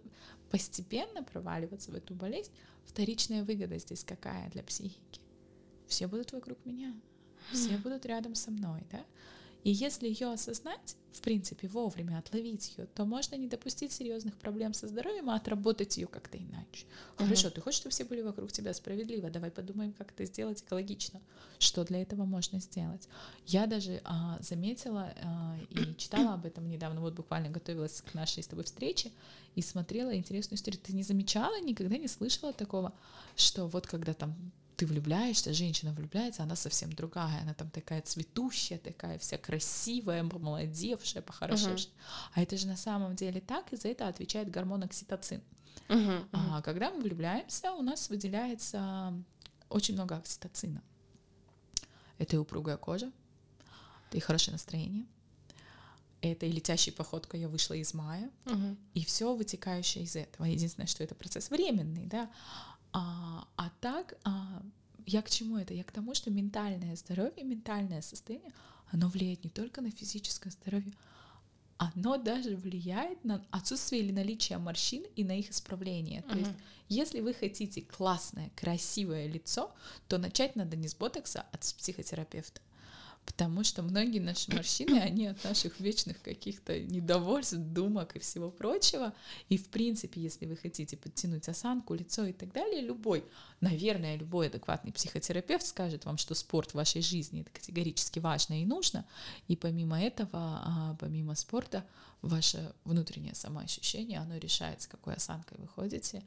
[0.51, 2.51] постепенно проваливаться в эту болезнь.
[2.87, 5.21] Вторичная выгода здесь какая для психики?
[5.87, 6.93] Все будут вокруг меня,
[7.53, 9.05] все будут рядом со мной, да?
[9.65, 14.75] И если ее осознать, в принципе, вовремя отловить ее, то можно не допустить серьезных проблем
[14.75, 16.85] со здоровьем, а отработать ее как-то иначе.
[17.19, 17.29] Мгм.
[17.29, 19.31] Хорошо, ты хочешь, чтобы все были вокруг тебя справедливо?
[19.31, 21.23] Давай подумаем, как это сделать экологично.
[21.59, 23.09] Что для этого можно сделать?
[23.47, 28.43] Я даже а, заметила а, и читала об этом недавно, вот буквально готовилась к нашей
[28.43, 29.13] с тобой встрече
[29.55, 30.81] и смотрела интересную историю.
[30.83, 32.93] Ты не замечала, никогда не слышала такого,
[33.35, 34.35] что вот когда там
[34.77, 41.23] ты влюбляешься, женщина влюбляется, она совсем другая, она там такая цветущая, такая вся красивая, помолодевшая,
[41.23, 41.93] похорошевшая.
[42.35, 45.43] А это же на самом деле так, и за это отвечает гормон окситоцин.
[45.89, 46.29] Мгм, мгм.
[46.33, 49.13] А когда мы влюбляемся, у нас выделяется
[49.69, 50.83] очень много окситоцина.
[52.19, 53.11] Это и упругая кожа,
[54.09, 55.05] это и хорошее настроение,
[56.21, 58.79] это и летящей походкой я вышла из мая, Мгм.
[58.95, 60.47] и все вытекающее из этого.
[60.47, 62.31] Единственное, что это процесс временный, да.
[62.95, 64.63] А, а так, а,
[65.05, 65.75] я к чему это?
[65.75, 68.53] Я к тому, что ментальное здоровье, ментальное состояние,
[68.93, 70.93] оно влияет не только на физическое здоровье,
[71.77, 76.23] оно даже влияет на отсутствие или наличие морщин и на их исправление.
[76.23, 76.53] То есть,
[76.89, 79.75] если вы хотите классное, красивое лицо,
[80.07, 82.61] то начать надо не с ботокса, а с психотерапевта.
[83.25, 89.15] Потому что многие наши морщины, они от наших вечных каких-то недовольств, думок и всего прочего.
[89.49, 93.25] И, в принципе, если вы хотите подтянуть осанку, лицо и так далее, любой,
[93.61, 98.67] наверное, любой адекватный психотерапевт скажет вам, что спорт в вашей жизни это категорически важно и
[98.67, 99.07] нужно.
[99.49, 101.85] И помимо этого, а, помимо спорта,
[102.23, 106.23] ваше внутреннее самоощущение, оно решает, с какой осанкой вы ходите,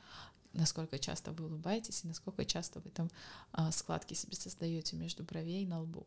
[0.53, 3.09] насколько часто вы улыбаетесь и насколько часто вы там
[3.51, 6.05] а, складки себе создаете между бровей и на лбу.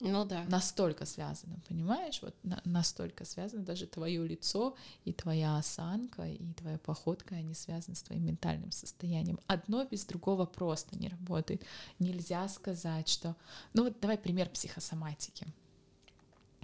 [0.00, 0.44] Ну да.
[0.48, 2.20] Настолько связано, понимаешь?
[2.22, 7.94] Вот на- настолько связано даже твое лицо и твоя осанка и твоя походка, они связаны
[7.94, 9.38] с твоим ментальным состоянием.
[9.46, 11.64] Одно без другого просто не работает.
[11.98, 13.36] Нельзя сказать, что...
[13.74, 15.46] Ну вот давай пример психосоматики.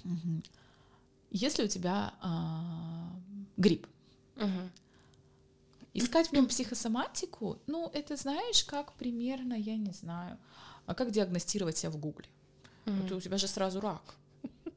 [0.04, 0.42] Мгм.
[1.30, 3.12] Если у тебя а,
[3.56, 3.86] грипп,
[4.36, 4.70] Мгм.
[5.94, 10.36] Искать в нем психосоматику, ну, это знаешь, как примерно, я не знаю,
[10.84, 12.28] а как диагностировать себя в Гугле?
[12.86, 13.02] Мгм.
[13.02, 14.14] Вот у тебя же сразу рак.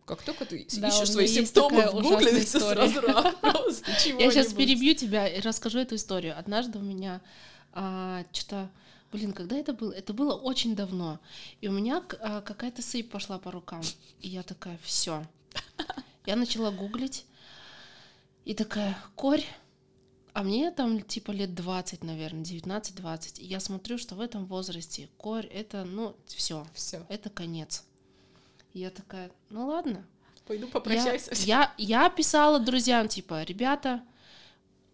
[0.06, 3.91] Как только ты Да, ищешь свои симптомы в Гугле, сразу рак просто.
[4.18, 6.38] Я сейчас перебью тебя и расскажу эту историю.
[6.38, 7.22] Однажды у меня
[7.72, 8.72] что-то,
[9.11, 9.91] блин, когда это было?
[9.91, 11.19] Это было очень давно.
[11.61, 13.81] И у меня а, какая-то сыпь пошла по рукам.
[14.22, 15.23] И я такая, все.
[16.26, 17.26] Я начала гуглить.
[18.45, 19.45] И такая, корь.
[20.34, 23.41] А мне там типа лет 20, наверное, 19-20.
[23.41, 27.84] И я смотрю, что в этом возрасте корь это, ну, все, Все, это конец.
[28.73, 30.05] И я такая, ну ладно,
[30.45, 31.31] пойду я, попрощайся.
[31.45, 34.03] я, я писала друзьям, типа, ребята,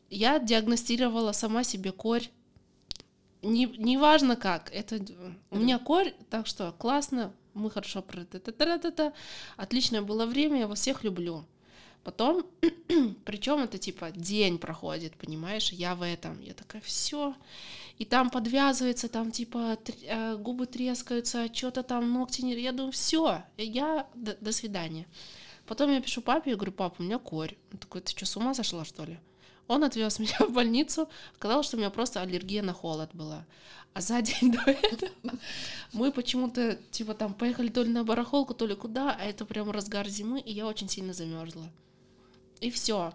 [0.10, 2.30] я диагностировала сама себе корь.
[3.42, 5.00] Не, неважно как, это
[5.52, 9.14] у меня корь, так что классно, мы хорошо про это,
[9.56, 11.46] отличное было время, я вас всех люблю.
[12.04, 12.46] Потом,
[13.26, 17.36] причем это типа день проходит, понимаешь, я в этом, я такая, все,
[17.98, 23.44] и там подвязывается, там типа э, губы трескаются, что-то там ногти не, я думаю, все,
[23.58, 25.08] я до, до свидания.
[25.66, 27.56] Потом я пишу папе, я говорю, папа, у меня корь.
[27.72, 29.20] Он такой, ты что, с ума сошла, что ли?
[29.68, 33.46] Он отвез меня в больницу, оказалось, что у меня просто аллергия на холод была.
[33.94, 35.40] А за день до этого
[35.94, 39.72] мы почему-то, типа, там поехали то ли на барахолку, то ли куда, а это прям
[39.72, 41.72] разгар зимы, и я очень сильно замерзла.
[42.60, 43.14] И все.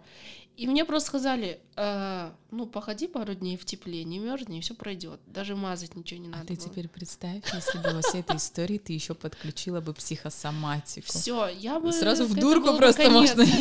[0.61, 4.75] И мне просто сказали, «Э, ну, походи пару дней в тепле, не мерзни, и все
[4.75, 5.19] пройдет.
[5.27, 6.43] Даже мазать ничего не надо.
[6.43, 6.69] А ты было.
[6.69, 11.07] теперь представь, если бы во всей этой истории ты еще подключила бы психосоматику.
[11.07, 11.93] Все, я бы...
[11.95, 13.43] Сразу в дурку просто можно.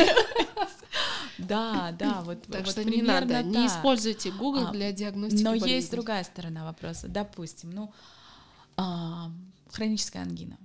[1.38, 3.78] Да, да, вот Так вот что не надо, примерно не так.
[3.78, 5.92] используйте Google А, для диагностики Но есть болезней.
[5.92, 7.08] другая сторона вопроса.
[7.08, 7.94] Допустим, ну,
[8.76, 9.32] а,
[9.72, 10.58] хроническая ангина.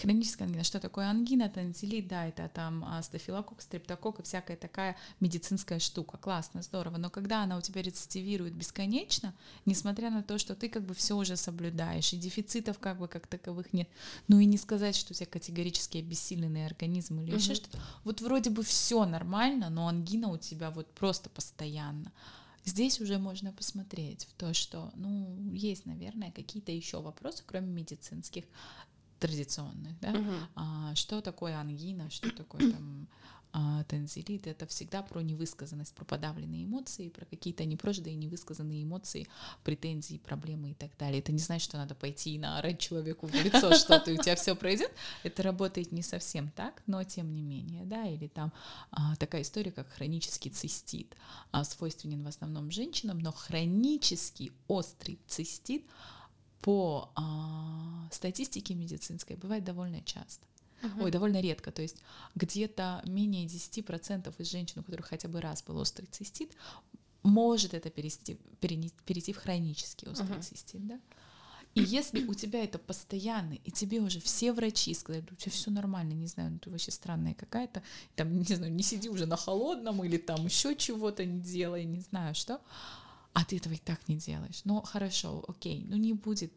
[0.00, 0.64] Хроническая ангина.
[0.64, 1.48] Что такое ангина?
[1.48, 6.16] Тонзиллит, да, это там а, стафилококк, стрептококк и всякая такая медицинская штука.
[6.18, 6.96] Классно, здорово.
[6.96, 9.34] Но когда она у тебя рецидивирует бесконечно,
[9.66, 13.26] несмотря на то, что ты как бы все уже соблюдаешь, и дефицитов как бы как
[13.26, 13.88] таковых нет,
[14.28, 17.78] ну и не сказать, что у тебя категорически обессиленный организм или еще что-то.
[18.04, 22.12] Вот вроде бы все нормально, но ангина у тебя вот просто постоянно.
[22.64, 28.44] Здесь уже можно посмотреть в то, что, ну, есть, наверное, какие-то еще вопросы, кроме медицинских
[29.22, 30.34] традиционных, да, Мгм.
[30.56, 33.08] а, что такое ангина, что такое там
[33.54, 39.26] а, тензилит, это всегда про невысказанность, про подавленные эмоции, про какие-то непрожитые, невысказанные эмоции,
[39.62, 41.18] претензии, проблемы и так далее.
[41.20, 44.36] Это не значит, что надо пойти и наорать человеку в лицо что-то, и у тебя
[44.36, 44.90] все пройдет.
[45.22, 48.52] Это работает не совсем так, но тем не менее, да, или там
[48.90, 51.14] а, такая история, как хронический цистит,
[51.50, 55.84] а, свойственен в основном женщинам, но хронический острый цистит
[56.62, 60.46] по а, статистике медицинской бывает довольно часто.
[60.98, 61.70] Ой, довольно редко.
[61.70, 61.98] То есть
[62.34, 66.52] где-то менее 10% из женщин, у которых хотя бы раз был острый цистит,
[67.22, 70.42] может это перейти, перейти в хронический острый Мгм.
[70.42, 71.00] цистит, да?
[71.74, 75.70] И если у тебя это постоянно, и тебе уже все врачи сказали, у тебя все
[75.70, 77.82] нормально, не знаю, ну ты вообще странная какая-то,
[78.14, 82.00] там, не знаю, не сиди уже на холодном или там еще чего-то не делай, не
[82.00, 82.60] знаю что,
[83.32, 84.60] а ты этого и так не делаешь.
[84.64, 86.52] Ну, хорошо, окей, ну не будет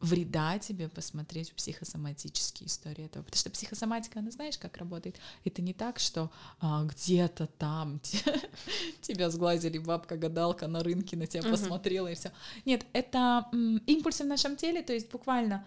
[0.00, 3.22] вреда тебе посмотреть психосоматические истории этого.
[3.22, 5.16] Потому что психосоматика, она знаешь, как работает?
[5.44, 8.40] Это не так, что а, где-то там те-
[9.02, 12.32] тебя сглазили бабка-гадалка на рынке, на тебя посмотрела и все.
[12.64, 13.46] Нет, это
[13.86, 15.66] импульсы в нашем теле, то есть буквально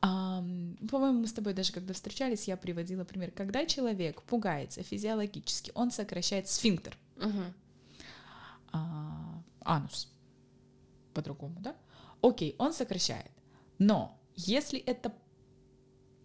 [0.00, 3.30] по-моему, мы с тобой даже когда встречались, я приводила пример.
[3.30, 7.54] Когда человек пугается физиологически, он сокращает сфинктер Мгм.
[9.64, 10.08] Анус.
[11.12, 11.76] По-другому, да?
[12.22, 13.30] Окей, он сокращает.
[13.78, 15.12] Но если это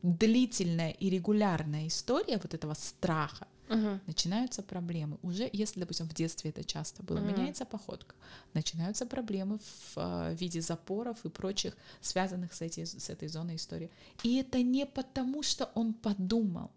[0.01, 3.99] длительная и регулярная история вот этого страха, Мгм.
[4.07, 5.17] начинаются проблемы.
[5.21, 7.27] Уже, если, допустим, в детстве это часто было, Мгм.
[7.27, 8.15] меняется походка,
[8.53, 13.91] начинаются проблемы в э, виде запоров и прочих, связанных с, эти, с этой зоной истории.
[14.23, 16.71] И это не потому, что он подумал.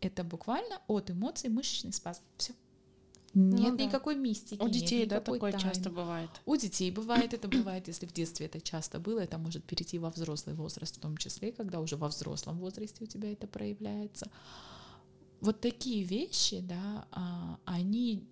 [0.00, 2.22] Это буквально от эмоций мышечный спазм.
[2.36, 2.52] Все.
[3.34, 3.84] Нет Ну да.
[3.84, 4.60] никакой мистики.
[4.62, 5.60] У детей, да, такое тайны.
[5.60, 6.30] часто бывает.
[6.46, 10.10] У детей бывает, это бывает, если в детстве это часто было, это может перейти во
[10.10, 14.30] взрослый возраст в том числе, когда уже во взрослом возрасте у тебя это проявляется.
[15.40, 18.24] Вот такие вещи, да, а, они,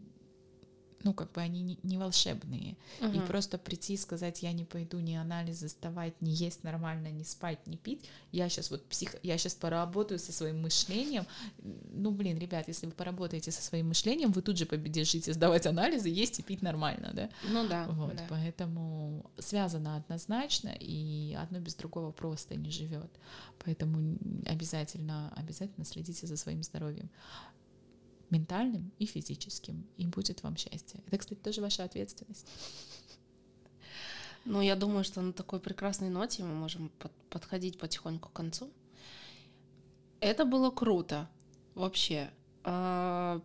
[1.04, 2.76] ну, как бы они не- не волшебные.
[3.00, 3.26] И Мгм.
[3.26, 7.66] просто прийти и сказать, я не пойду ни анализы сдавать, не есть нормально, не спать,
[7.66, 9.14] не пить, я сейчас вот псих...
[9.22, 11.26] я сейчас поработаю со своим мышлением.
[11.92, 16.08] Ну, блин, ребят, если вы поработаете со своим мышлением, вы тут же побежите сдавать анализы,
[16.08, 17.30] есть и пить нормально, да?
[17.48, 17.86] Ну да.
[17.88, 18.26] Вот, да.
[18.28, 23.10] поэтому связано однозначно, и одно без другого просто не живет.
[23.64, 27.08] Поэтому обязательно, обязательно следите за своим здоровьем
[28.30, 31.00] ментальным и физическим, и будет вам счастье.
[31.06, 32.46] Это, кстати, тоже ваша ответственность.
[34.44, 38.70] Ну, я думаю, что на такой прекрасной ноте мы можем под- подходить потихоньку к концу.
[40.20, 41.28] Это было круто.
[41.74, 42.30] Вообще.
[42.62, 43.42] А,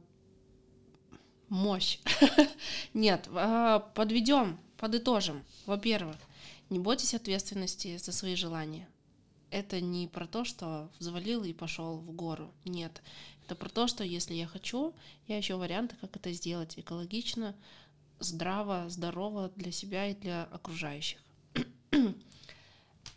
[1.50, 2.00] Мощь.
[2.94, 3.28] Нет,
[3.94, 5.44] подведем, подытожим.
[5.66, 6.16] Во-первых,
[6.70, 8.88] не бойтесь ответственности за свои желания.
[9.50, 12.54] Это не про то, что взвалил и пошел в гору.
[12.64, 13.02] Нет.
[13.46, 14.94] Это про то, что если я хочу,
[15.28, 17.56] я ищу варианты, как это сделать экологично,
[18.20, 21.20] здраво, здорово для себя и для окружающих.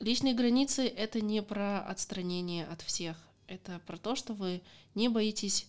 [0.00, 3.16] Личные границы— это не про отстранение от всех.
[3.46, 4.62] Это про то, что вы
[4.94, 5.66] не боитесь,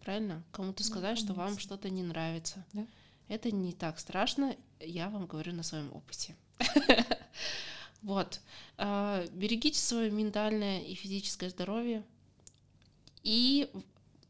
[0.00, 2.64] правильно, кому-то Да, сказать, что вам что-то не нравится.
[2.72, 2.86] Да.
[3.28, 6.36] Это не так страшно, я вам говорю на своем опыте.
[8.00, 8.40] Вот.
[8.76, 12.04] А, Берегите свое ментальное и физическое здоровье.
[13.24, 13.68] И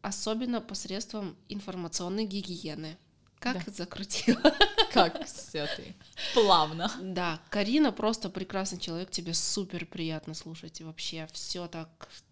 [0.09, 2.97] особенно посредством информационной гигиены.
[3.39, 3.73] Как Да.
[3.73, 4.41] закрутила.
[4.93, 5.95] Как все ты
[6.35, 6.91] плавно.
[7.01, 10.81] Да, Карина просто прекрасный человек, тебе супер приятно слушать.
[10.81, 11.89] И вообще все так,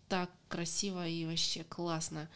[0.08, 2.28] так красиво и вообще классно.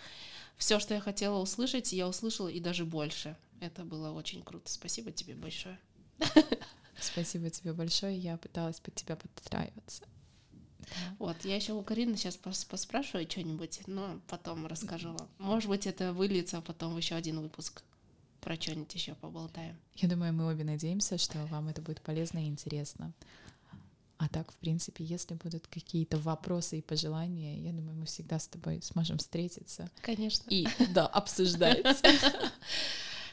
[0.57, 3.37] Все, что я хотела услышать, я услышала и даже больше.
[3.61, 4.71] Это было очень круто.
[4.71, 5.79] Спасибо тебе большое.
[7.01, 8.17] Спасибо тебе большое.
[8.17, 10.05] Я пыталась под тебя подстраиваться.
[11.19, 15.29] Вот, я еще у Карины сейчас поспрашиваю что-нибудь, но потом расскажу вам.
[15.39, 17.83] Может быть, это выльется потом в еще один выпуск.
[18.41, 19.77] Про что-нибудь еще поболтаем.
[19.97, 23.13] Я думаю, мы обе надеемся, что вам это будет полезно и интересно.
[24.21, 28.49] А так, в принципе, если будут какие-то вопросы и пожелания, я думаю, мы всегда с
[28.49, 30.45] тобой сможем встретиться Конечно.
[30.51, 31.85] и да, обсуждать.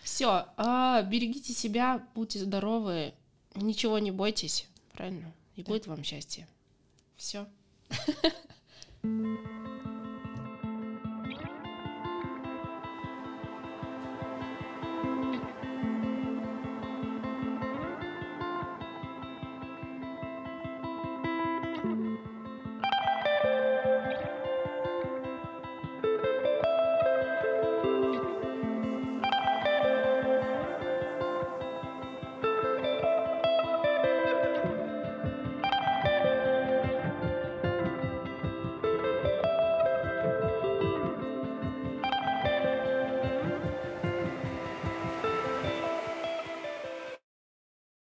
[0.02, 3.14] Все, берегите себя, будьте здоровы,
[3.56, 5.34] ничего не бойтесь, правильно?
[5.58, 6.48] И будет вам счастье.
[7.18, 7.48] Все.